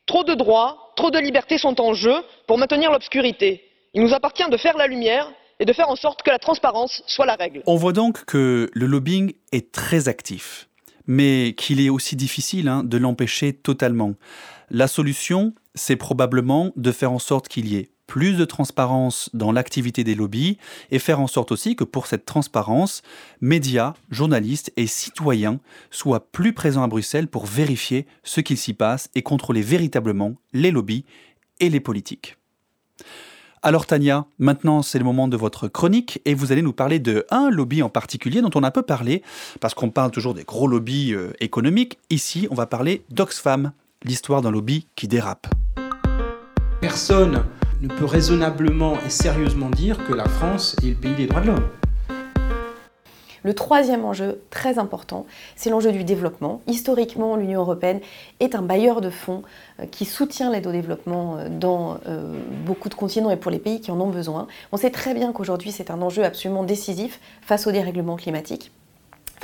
Trop 0.07 0.23
de 0.23 0.35
droits, 0.35 0.93
trop 0.97 1.11
de 1.11 1.19
libertés 1.19 1.59
sont 1.59 1.81
en 1.81 1.95
jeu 1.95 2.15
pour 2.47 2.59
maintenir 2.59 2.93
l'obscurité. 2.93 3.65
Il 3.95 4.03
nous 4.03 4.15
appartient 4.15 4.49
de 4.49 4.57
faire 4.57 4.77
la 4.77 4.87
lumière 4.87 5.31
et 5.59 5.65
de 5.65 5.73
faire 5.73 5.89
en 5.89 5.97
sorte 5.97 6.23
que 6.23 6.31
la 6.31 6.39
transparence 6.39 7.03
soit 7.07 7.27
la 7.27 7.35
règle. 7.35 7.63
On 7.67 7.77
voit 7.77 7.93
donc 7.93 8.25
que 8.25 8.71
le 8.73 8.87
lobbying 8.87 9.33
est 9.53 9.73
très 9.73 10.09
actif, 10.09 10.69
mais 11.07 11.55
qu'il 11.57 11.81
est 11.81 11.91
aussi 11.91 12.17
difficile 12.17 12.69
hein, 12.69 12.83
de 12.85 12.99
l'empêcher 12.99 13.53
totalement. 13.53 14.15
La 14.71 14.89
solution, 14.89 15.55
c'est 15.75 15.97
probablement 15.97 16.73
de 16.77 16.93
faire 16.93 17.13
en 17.13 17.19
sorte 17.19 17.49
qu'il 17.49 17.69
y 17.69 17.77
ait 17.77 17.91
plus 18.07 18.37
de 18.37 18.45
transparence 18.45 19.31
dans 19.33 19.53
l'activité 19.53 20.05
des 20.05 20.15
lobbies 20.15 20.59
et 20.91 20.99
faire 20.99 21.21
en 21.21 21.27
sorte 21.27 21.53
aussi 21.53 21.77
que 21.77 21.85
pour 21.85 22.07
cette 22.07 22.27
transparence, 22.27 23.03
médias, 23.41 23.95
journalistes 24.11 24.73
et 24.77 24.87
citoyens 24.87 25.61
soient 25.91 26.31
plus 26.31 26.53
présents 26.53 26.83
à 26.83 26.89
Bruxelles 26.89 27.29
pour 27.29 27.47
vérifier 27.47 28.07
ce 28.23 28.41
qu'il 28.41 28.59
s'y 28.59 28.75
passe 28.75 29.11
et 29.15 29.23
contrôler 29.23 29.63
véritablement 29.63 30.35
les 30.53 30.71
lobbies 30.71 31.05
et 31.61 31.71
les 31.71 31.81
politiques. 31.81 32.37
Alors 33.63 33.87
Tania, 33.87 34.27
maintenant 34.39 34.83
c'est 34.83 34.99
le 34.99 35.07
moment 35.07 35.27
de 35.27 35.39
votre 35.39 35.69
chronique 35.69 36.21
et 36.27 36.35
vous 36.35 36.53
allez 36.53 36.61
nous 36.61 36.75
parler 36.75 36.99
de 36.99 37.25
un 37.31 37.49
lobby 37.49 37.83
en 37.83 37.89
particulier 37.89 38.43
dont 38.43 38.51
on 38.55 38.63
a 38.63 38.71
peu 38.71 38.83
parlé 38.83 39.23
parce 39.59 39.73
qu'on 39.73 39.89
parle 39.89 40.11
toujours 40.11 40.35
des 40.35 40.45
gros 40.45 40.69
lobbies 40.69 41.15
euh, 41.15 41.33
économiques. 41.41 41.99
Ici, 42.11 42.47
on 42.51 42.55
va 42.55 42.67
parler 42.67 43.05
d'Oxfam, 43.09 43.73
l'histoire 44.03 44.43
d'un 44.43 44.51
lobby 44.51 44.87
qui 44.97 45.09
dérape. 45.09 45.47
Personne 46.83 47.47
ne 47.85 47.89
peut 47.95 48.05
raisonnablement 48.05 48.95
et 49.07 49.11
sérieusement 49.11 49.69
dire 49.69 49.99
que 50.07 50.15
la 50.15 50.25
France 50.25 50.77
est 50.83 50.89
le 50.89 50.95
pays 50.95 51.15
des 51.15 51.27
droits 51.27 51.43
de 51.43 51.49
l'homme. 51.49 51.69
Le 53.43 53.53
troisième 53.53 54.07
enjeu 54.07 54.41
très 54.49 54.79
important, 54.79 55.27
c'est 55.55 55.69
l'enjeu 55.69 55.93
du 55.93 56.03
développement. 56.03 56.63
Historiquement, 56.67 57.37
l'Union 57.37 57.61
européenne 57.61 58.01
est 58.41 58.55
un 58.55 58.63
bailleur 58.63 59.03
de 59.03 59.11
fonds 59.11 59.43
euh, 59.81 59.85
qui 59.85 60.07
soutient 60.07 60.51
l'aide 60.51 60.67
au 60.67 60.73
développement 60.73 61.37
euh, 61.37 61.49
dans 61.51 61.99
euh, 62.07 62.33
beaucoup 62.65 62.89
de 62.89 62.95
continents 62.95 63.29
et 63.29 63.37
pour 63.37 63.51
les 63.51 63.59
pays 63.59 63.83
qui 63.83 63.91
en 63.91 64.01
ont 64.01 64.09
besoin. 64.09 64.47
On 64.73 64.79
sait 64.79 64.91
très 64.91 65.13
bien 65.13 65.33
qu'aujourd'hui, 65.33 65.73
c'est 65.73 65.91
un 65.91 66.01
enjeu 66.01 66.25
absolument 66.25 66.65
décisif 66.65 67.21
face 67.43 67.67
au 67.67 67.71
dérèglement 67.73 68.17
climatique 68.17 68.73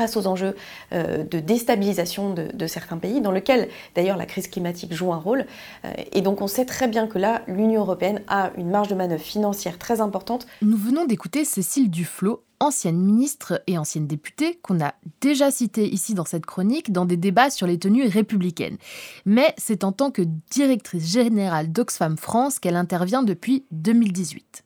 face 0.00 0.16
aux 0.16 0.26
enjeux 0.26 0.56
euh, 0.94 1.24
de 1.24 1.40
déstabilisation 1.40 2.32
de, 2.32 2.66
certains 2.66 2.96
pays, 2.96 3.20
dans 3.20 3.32
lequel 3.32 3.68
d'ailleurs 3.94 4.16
la 4.16 4.24
crise 4.24 4.48
climatique 4.48 4.94
joue 4.94 5.12
un 5.12 5.18
rôle. 5.18 5.44
Euh, 5.84 5.92
et 6.12 6.22
donc 6.22 6.40
on 6.40 6.46
sait 6.46 6.64
très 6.64 6.88
bien 6.88 7.06
que 7.06 7.18
là, 7.18 7.42
l'Union 7.46 7.82
européenne 7.82 8.22
a 8.26 8.50
une 8.56 8.70
marge 8.70 8.88
de 8.88 8.94
manœuvre 8.94 9.22
financière 9.22 9.76
très 9.78 10.00
importante. 10.00 10.46
Nous 10.62 10.78
venons 10.78 11.04
d'écouter 11.04 11.44
Cécile 11.44 11.90
Duflot, 11.90 12.42
ancienne 12.60 12.98
ministre 12.98 13.62
et 13.66 13.76
ancienne 13.76 14.06
députée, 14.06 14.58
qu'on 14.62 14.80
a 14.80 14.94
déjà 15.20 15.50
citée 15.50 15.92
ici 15.92 16.14
dans 16.14 16.24
cette 16.24 16.46
chronique 16.46 16.92
dans 16.92 17.04
des 17.04 17.18
débats 17.18 17.50
sur 17.50 17.66
les 17.66 17.78
tenues 17.78 18.06
républicaines. 18.06 18.78
Mais 19.26 19.54
c'est 19.58 19.84
en 19.84 19.92
tant 19.92 20.10
que 20.10 20.22
directrice 20.50 21.12
générale 21.12 21.70
d'Oxfam 21.70 22.16
France 22.16 22.58
qu'elle 22.58 22.76
intervient 22.76 23.22
depuis 23.22 23.66
2018. 23.70 24.64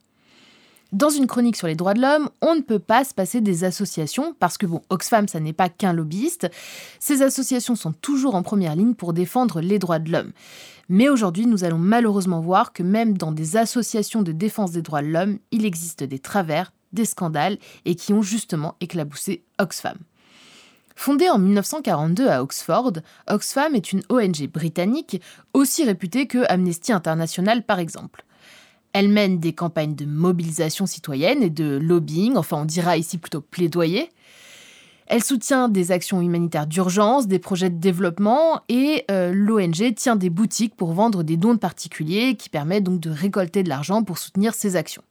Dans 0.94 1.10
une 1.10 1.26
chronique 1.26 1.56
sur 1.56 1.66
les 1.66 1.74
droits 1.74 1.92
de 1.92 2.00
l'homme, 2.00 2.30
on 2.40 2.54
ne 2.54 2.60
peut 2.60 2.78
pas 2.78 3.02
se 3.02 3.12
passer 3.12 3.40
des 3.40 3.64
associations, 3.64 4.36
parce 4.38 4.56
que 4.56 4.64
bon, 4.64 4.80
Oxfam, 4.90 5.26
ça 5.26 5.40
n'est 5.40 5.52
pas 5.52 5.68
qu'un 5.68 5.92
lobbyiste. 5.92 6.48
Ces 7.00 7.22
associations 7.22 7.74
sont 7.74 7.90
toujours 7.90 8.36
en 8.36 8.44
première 8.44 8.76
ligne 8.76 8.94
pour 8.94 9.12
défendre 9.12 9.60
les 9.60 9.80
droits 9.80 9.98
de 9.98 10.12
l'homme. 10.12 10.30
Mais 10.88 11.08
aujourd'hui, 11.08 11.46
nous 11.46 11.64
allons 11.64 11.78
malheureusement 11.78 12.40
voir 12.40 12.72
que 12.72 12.84
même 12.84 13.18
dans 13.18 13.32
des 13.32 13.56
associations 13.56 14.22
de 14.22 14.30
défense 14.30 14.70
des 14.70 14.82
droits 14.82 15.02
de 15.02 15.08
l'homme, 15.08 15.38
il 15.50 15.66
existe 15.66 16.04
des 16.04 16.20
travers, 16.20 16.72
des 16.92 17.06
scandales, 17.06 17.58
et 17.84 17.96
qui 17.96 18.12
ont 18.12 18.22
justement 18.22 18.76
éclaboussé 18.80 19.42
Oxfam. 19.58 19.98
Fondée 20.94 21.28
en 21.28 21.40
1942 21.40 22.28
à 22.28 22.40
Oxford, 22.40 22.92
Oxfam 23.28 23.74
est 23.74 23.90
une 23.90 24.02
ONG 24.10 24.48
britannique 24.48 25.20
aussi 25.54 25.82
réputée 25.82 26.28
que 26.28 26.44
Amnesty 26.48 26.92
International 26.92 27.64
par 27.64 27.80
exemple. 27.80 28.24
Elle 28.94 29.08
mène 29.08 29.40
des 29.40 29.52
campagnes 29.52 29.96
de 29.96 30.06
mobilisation 30.06 30.86
citoyenne 30.86 31.42
et 31.42 31.50
de 31.50 31.76
lobbying, 31.76 32.36
enfin 32.36 32.58
on 32.58 32.64
dira 32.64 32.96
ici 32.96 33.18
plutôt 33.18 33.40
plaidoyer. 33.40 34.08
Elle 35.06 35.22
soutient 35.22 35.68
des 35.68 35.90
actions 35.90 36.22
humanitaires 36.22 36.68
d'urgence, 36.68 37.26
des 37.26 37.40
projets 37.40 37.70
de 37.70 37.78
développement 37.78 38.62
et 38.68 39.04
euh, 39.10 39.32
l'ONG 39.34 39.94
tient 39.96 40.14
des 40.14 40.30
boutiques 40.30 40.76
pour 40.76 40.92
vendre 40.92 41.24
des 41.24 41.36
dons 41.36 41.54
de 41.54 41.58
particuliers 41.58 42.36
qui 42.36 42.48
permettent 42.48 42.84
donc 42.84 43.00
de 43.00 43.10
récolter 43.10 43.64
de 43.64 43.68
l'argent 43.68 44.04
pour 44.04 44.16
soutenir 44.16 44.54
ses 44.54 44.76
actions. 44.76 45.02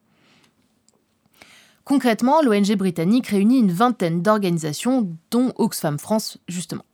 Concrètement, 1.84 2.42
l'ONG 2.42 2.76
britannique 2.78 3.28
réunit 3.28 3.60
une 3.60 3.74
vingtaine 3.74 4.22
d'organisations, 4.22 5.14
dont 5.30 5.52
Oxfam 5.58 6.00
France 6.00 6.38
justement. 6.48 6.86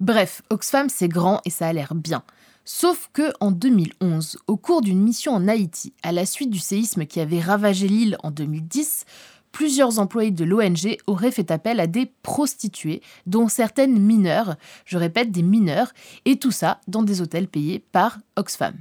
Bref, 0.00 0.42
Oxfam 0.50 0.90
c'est 0.90 1.08
grand 1.08 1.40
et 1.46 1.50
ça 1.50 1.66
a 1.66 1.72
l'air 1.72 1.94
bien. 1.94 2.22
Sauf 2.66 3.10
que 3.12 3.30
en 3.40 3.50
2011, 3.50 4.38
au 4.46 4.56
cours 4.56 4.80
d'une 4.80 5.02
mission 5.02 5.32
en 5.32 5.48
Haïti, 5.48 5.92
à 6.02 6.12
la 6.12 6.24
suite 6.24 6.48
du 6.48 6.58
séisme 6.58 7.04
qui 7.04 7.20
avait 7.20 7.40
ravagé 7.40 7.88
l'île 7.88 8.16
en 8.22 8.30
2010, 8.30 9.04
plusieurs 9.52 9.98
employés 9.98 10.30
de 10.30 10.44
l'ONG 10.44 10.96
auraient 11.06 11.30
fait 11.30 11.50
appel 11.50 11.78
à 11.78 11.86
des 11.86 12.10
prostituées, 12.22 13.02
dont 13.26 13.48
certaines 13.48 13.98
mineures, 13.98 14.56
je 14.86 14.96
répète 14.96 15.30
des 15.30 15.42
mineurs, 15.42 15.92
et 16.24 16.38
tout 16.38 16.50
ça 16.50 16.80
dans 16.88 17.02
des 17.02 17.20
hôtels 17.20 17.48
payés 17.48 17.80
par 17.80 18.18
Oxfam. 18.34 18.74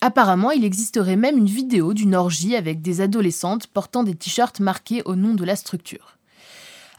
Apparemment, 0.00 0.50
il 0.50 0.64
existerait 0.64 1.14
même 1.14 1.38
une 1.38 1.46
vidéo 1.46 1.94
d'une 1.94 2.16
orgie 2.16 2.56
avec 2.56 2.82
des 2.82 3.00
adolescentes 3.02 3.68
portant 3.68 4.02
des 4.02 4.16
t-shirts 4.16 4.58
marqués 4.58 5.02
au 5.04 5.14
nom 5.14 5.34
de 5.34 5.44
la 5.44 5.54
structure. 5.54 6.18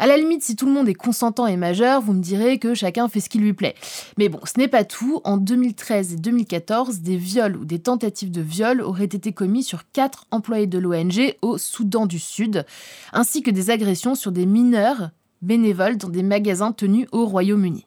À 0.02 0.08
la 0.08 0.18
limite, 0.18 0.42
si 0.42 0.56
tout 0.56 0.66
le 0.66 0.72
monde 0.72 0.90
est 0.90 0.96
consentant 0.96 1.46
et 1.46 1.58
majeur, 1.58 2.02
vous 2.02 2.14
me 2.14 2.24
direz 2.24 2.58
que 2.58 2.74
chacun 2.74 3.08
fait 3.08 3.20
ce 3.20 3.30
qui 3.30 3.38
lui 3.38 3.54
plaît. 3.54 3.76
Mais 4.18 4.30
bon, 4.30 4.40
ce 4.46 4.58
n'est 4.58 4.68
pas 4.68 4.84
tout. 4.84 5.22
En 5.26 5.38
2013 5.38 6.14
et 6.14 6.16
2014, 6.16 7.02
des 7.02 7.18
viols 7.18 7.56
ou 7.56 7.66
des 7.66 7.78
tentatives 7.78 8.32
de 8.32 8.42
viol 8.42 8.82
auraient 8.82 9.04
été 9.04 9.32
commis 9.32 9.62
sur 9.62 9.92
quatre 9.92 10.26
employés 10.32 10.66
de 10.66 10.80
l'ONG 10.80 11.36
au 11.44 11.60
Soudan 11.60 12.08
du 12.08 12.18
Sud, 12.18 12.66
ainsi 13.14 13.44
que 13.44 13.52
des 13.52 13.70
agressions 13.70 14.16
sur 14.16 14.32
des 14.32 14.48
mineurs 14.48 15.12
bénévoles 15.44 15.98
dans 15.98 16.10
des 16.10 16.24
magasins 16.24 16.72
tenus 16.72 17.08
au 17.12 17.28
Royaume-Uni. 17.28 17.86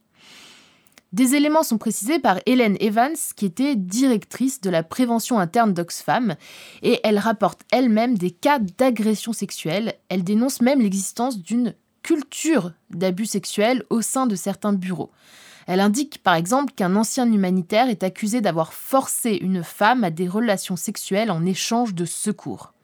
Des 1.12 1.34
éléments 1.34 1.64
sont 1.64 1.78
précisés 1.78 2.20
par 2.20 2.38
Hélène 2.46 2.76
Evans, 2.78 3.16
qui 3.34 3.44
était 3.44 3.74
directrice 3.74 4.60
de 4.60 4.70
la 4.70 4.84
prévention 4.84 5.40
interne 5.40 5.72
d'Oxfam, 5.72 6.36
et 6.82 7.00
elle 7.02 7.18
rapporte 7.18 7.62
elle-même 7.72 8.16
des 8.16 8.30
cas 8.30 8.60
d'agression 8.60 9.32
sexuelle. 9.32 9.94
Elle 10.08 10.22
dénonce 10.22 10.60
même 10.60 10.80
l'existence 10.80 11.40
d'une 11.40 11.74
culture 12.04 12.72
d'abus 12.90 13.26
sexuels 13.26 13.82
au 13.90 14.02
sein 14.02 14.26
de 14.26 14.36
certains 14.36 14.74
bureaux. 14.74 15.10
Elle 15.66 15.80
indique 15.80 16.22
par 16.22 16.34
exemple 16.34 16.74
qu'un 16.76 16.94
ancien 16.94 17.26
humanitaire 17.32 17.88
est 17.88 18.04
accusé 18.04 18.42
d'avoir 18.42 18.74
forcé 18.74 19.38
une 19.40 19.64
femme 19.64 20.04
à 20.04 20.10
des 20.10 20.28
relations 20.28 20.76
sexuelles 20.76 21.30
en 21.30 21.46
échange 21.46 21.94
de 21.94 22.04
secours. 22.04 22.74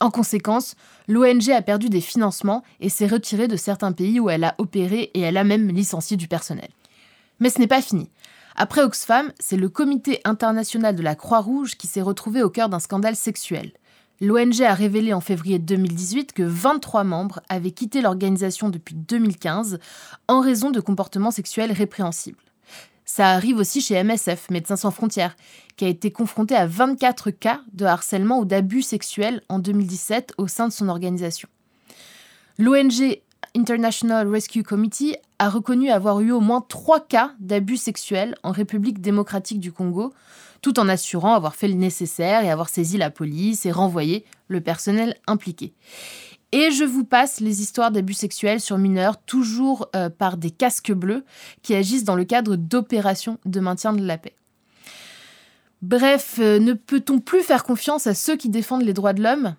En 0.00 0.10
conséquence, 0.10 0.74
l'ONG 1.08 1.50
a 1.50 1.62
perdu 1.62 1.88
des 1.88 2.00
financements 2.00 2.64
et 2.80 2.88
s'est 2.88 3.06
retirée 3.06 3.48
de 3.48 3.56
certains 3.56 3.92
pays 3.92 4.20
où 4.20 4.28
elle 4.28 4.44
a 4.44 4.56
opéré 4.58 5.10
et 5.14 5.20
elle 5.20 5.36
a 5.36 5.44
même 5.44 5.68
licencié 5.68 6.16
du 6.16 6.28
personnel. 6.28 6.68
Mais 7.38 7.48
ce 7.48 7.60
n'est 7.60 7.66
pas 7.66 7.80
fini. 7.80 8.10
Après 8.56 8.82
Oxfam, 8.82 9.32
c'est 9.38 9.56
le 9.56 9.68
Comité 9.68 10.20
international 10.24 10.96
de 10.96 11.02
la 11.02 11.14
Croix-Rouge 11.14 11.76
qui 11.76 11.86
s'est 11.86 12.02
retrouvé 12.02 12.42
au 12.42 12.50
cœur 12.50 12.68
d'un 12.68 12.80
scandale 12.80 13.16
sexuel. 13.16 13.72
L'ONG 14.20 14.62
a 14.62 14.72
révélé 14.72 15.12
en 15.12 15.20
février 15.20 15.58
2018 15.58 16.32
que 16.32 16.42
23 16.42 17.04
membres 17.04 17.40
avaient 17.50 17.70
quitté 17.70 18.00
l'organisation 18.00 18.70
depuis 18.70 18.94
2015 18.94 19.78
en 20.28 20.40
raison 20.40 20.70
de 20.70 20.80
comportements 20.80 21.30
sexuels 21.30 21.72
répréhensibles. 21.72 22.38
Ça 23.04 23.30
arrive 23.30 23.58
aussi 23.58 23.80
chez 23.80 24.02
MSF, 24.02 24.50
Médecins 24.50 24.76
sans 24.76 24.90
frontières, 24.90 25.36
qui 25.76 25.84
a 25.84 25.88
été 25.88 26.10
confronté 26.10 26.56
à 26.56 26.66
24 26.66 27.30
cas 27.30 27.60
de 27.74 27.84
harcèlement 27.84 28.40
ou 28.40 28.44
d'abus 28.46 28.82
sexuels 28.82 29.42
en 29.48 29.58
2017 29.58 30.32
au 30.38 30.48
sein 30.48 30.66
de 30.66 30.72
son 30.72 30.88
organisation. 30.88 31.48
L'ONG 32.58 33.20
International 33.54 34.26
Rescue 34.28 34.62
Committee 34.62 35.16
a 35.38 35.48
reconnu 35.48 35.90
avoir 35.90 36.20
eu 36.20 36.32
au 36.32 36.40
moins 36.40 36.64
trois 36.66 37.00
cas 37.00 37.32
d'abus 37.40 37.76
sexuels 37.76 38.36
en 38.42 38.52
République 38.52 39.00
démocratique 39.00 39.60
du 39.60 39.72
Congo, 39.72 40.12
tout 40.62 40.80
en 40.80 40.88
assurant 40.88 41.34
avoir 41.34 41.54
fait 41.54 41.68
le 41.68 41.74
nécessaire 41.74 42.42
et 42.44 42.50
avoir 42.50 42.68
saisi 42.68 42.96
la 42.96 43.10
police 43.10 43.66
et 43.66 43.72
renvoyé 43.72 44.24
le 44.48 44.60
personnel 44.60 45.16
impliqué. 45.26 45.74
Et 46.52 46.70
je 46.70 46.84
vous 46.84 47.04
passe 47.04 47.40
les 47.40 47.60
histoires 47.60 47.90
d'abus 47.90 48.14
sexuels 48.14 48.60
sur 48.60 48.78
mineurs, 48.78 49.20
toujours 49.20 49.88
euh, 49.94 50.08
par 50.08 50.36
des 50.36 50.50
casques 50.50 50.92
bleus 50.92 51.24
qui 51.62 51.74
agissent 51.74 52.04
dans 52.04 52.14
le 52.14 52.24
cadre 52.24 52.56
d'opérations 52.56 53.38
de 53.44 53.60
maintien 53.60 53.92
de 53.92 54.04
la 54.04 54.16
paix. 54.16 54.34
Bref, 55.82 56.36
euh, 56.38 56.58
ne 56.58 56.72
peut-on 56.72 57.18
plus 57.18 57.42
faire 57.42 57.64
confiance 57.64 58.06
à 58.06 58.14
ceux 58.14 58.36
qui 58.36 58.48
défendent 58.48 58.84
les 58.84 58.94
droits 58.94 59.12
de 59.12 59.22
l'homme? 59.22 59.56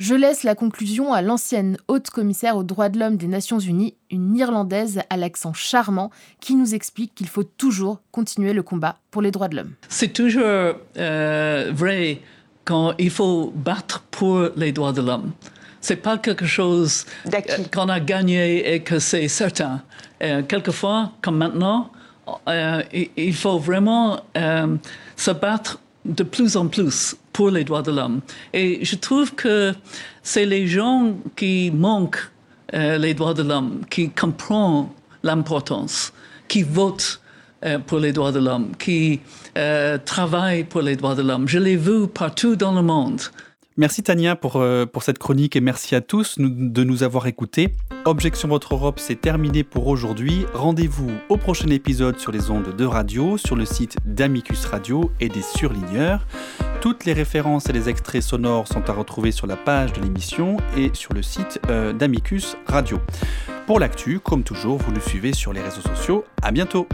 Je 0.00 0.14
laisse 0.14 0.44
la 0.44 0.54
conclusion 0.54 1.12
à 1.12 1.20
l'ancienne 1.20 1.76
haute 1.86 2.08
commissaire 2.08 2.56
aux 2.56 2.64
droits 2.64 2.88
de 2.88 2.98
l'homme 2.98 3.18
des 3.18 3.26
Nations 3.26 3.58
Unies, 3.58 3.94
une 4.10 4.34
Irlandaise 4.34 5.02
à 5.10 5.18
l'accent 5.18 5.52
charmant, 5.52 6.10
qui 6.40 6.54
nous 6.54 6.74
explique 6.74 7.14
qu'il 7.14 7.28
faut 7.28 7.44
toujours 7.44 8.00
continuer 8.10 8.54
le 8.54 8.62
combat 8.62 8.96
pour 9.10 9.20
les 9.20 9.30
droits 9.30 9.48
de 9.48 9.56
l'homme. 9.56 9.72
C'est 9.90 10.14
toujours 10.14 10.74
euh, 10.96 11.70
vrai 11.72 12.22
quand 12.64 12.94
il 12.98 13.10
faut 13.10 13.52
battre 13.54 14.02
pour 14.10 14.48
les 14.56 14.72
droits 14.72 14.92
de 14.92 15.02
l'homme. 15.02 15.32
C'est 15.82 15.96
pas 15.96 16.16
quelque 16.16 16.46
chose 16.46 17.04
euh, 17.26 17.40
qu'on 17.70 17.90
a 17.90 18.00
gagné 18.00 18.72
et 18.72 18.82
que 18.82 18.98
c'est 18.98 19.28
certain. 19.28 19.82
Euh, 20.22 20.42
quelquefois, 20.42 21.12
comme 21.20 21.36
maintenant, 21.36 21.90
il 22.46 23.34
faut 23.34 23.58
vraiment 23.58 24.20
se 24.34 25.30
battre 25.32 25.78
de 26.04 26.22
plus 26.22 26.56
en 26.56 26.66
plus 26.68 27.16
pour 27.32 27.50
les 27.50 27.64
droits 27.64 27.82
de 27.82 27.90
l'homme. 27.90 28.20
Et 28.52 28.84
je 28.84 28.96
trouve 28.96 29.34
que 29.34 29.74
c'est 30.22 30.46
les 30.46 30.66
gens 30.66 31.14
qui 31.36 31.70
manquent 31.70 32.30
euh, 32.74 32.98
les 32.98 33.14
droits 33.14 33.34
de 33.34 33.42
l'homme, 33.42 33.82
qui 33.90 34.10
comprennent 34.10 34.88
l'importance, 35.22 36.12
qui 36.48 36.62
votent 36.62 37.20
euh, 37.64 37.78
pour 37.78 37.98
les 37.98 38.12
droits 38.12 38.32
de 38.32 38.38
l'homme, 38.38 38.72
qui 38.78 39.20
euh, 39.58 39.98
travaillent 39.98 40.64
pour 40.64 40.82
les 40.82 40.96
droits 40.96 41.14
de 41.14 41.22
l'homme. 41.22 41.48
Je 41.48 41.58
l'ai 41.58 41.76
vu 41.76 42.06
partout 42.06 42.56
dans 42.56 42.72
le 42.72 42.82
monde. 42.82 43.20
Merci 43.80 44.02
Tania 44.02 44.36
pour, 44.36 44.56
euh, 44.56 44.84
pour 44.84 45.02
cette 45.02 45.18
chronique 45.18 45.56
et 45.56 45.62
merci 45.62 45.94
à 45.94 46.02
tous 46.02 46.34
de 46.38 46.84
nous 46.84 47.02
avoir 47.02 47.26
écoutés. 47.26 47.74
Objection 48.04 48.46
Votre 48.48 48.74
Europe, 48.74 48.98
c'est 48.98 49.18
terminé 49.18 49.64
pour 49.64 49.86
aujourd'hui. 49.86 50.44
Rendez-vous 50.52 51.10
au 51.30 51.38
prochain 51.38 51.68
épisode 51.68 52.18
sur 52.18 52.30
les 52.30 52.50
ondes 52.50 52.76
de 52.76 52.84
radio, 52.84 53.38
sur 53.38 53.56
le 53.56 53.64
site 53.64 53.96
d'Amicus 54.04 54.66
Radio 54.66 55.10
et 55.18 55.30
des 55.30 55.40
surligneurs. 55.40 56.26
Toutes 56.82 57.06
les 57.06 57.14
références 57.14 57.70
et 57.70 57.72
les 57.72 57.88
extraits 57.88 58.22
sonores 58.22 58.68
sont 58.68 58.90
à 58.90 58.92
retrouver 58.92 59.32
sur 59.32 59.46
la 59.46 59.56
page 59.56 59.94
de 59.94 60.02
l'émission 60.02 60.58
et 60.76 60.90
sur 60.92 61.14
le 61.14 61.22
site 61.22 61.58
euh, 61.70 61.94
d'Amicus 61.94 62.58
Radio. 62.66 62.98
Pour 63.66 63.80
l'actu, 63.80 64.20
comme 64.20 64.42
toujours, 64.42 64.76
vous 64.76 64.92
nous 64.92 65.00
suivez 65.00 65.32
sur 65.32 65.54
les 65.54 65.62
réseaux 65.62 65.80
sociaux. 65.80 66.26
À 66.42 66.50
bientôt. 66.50 66.86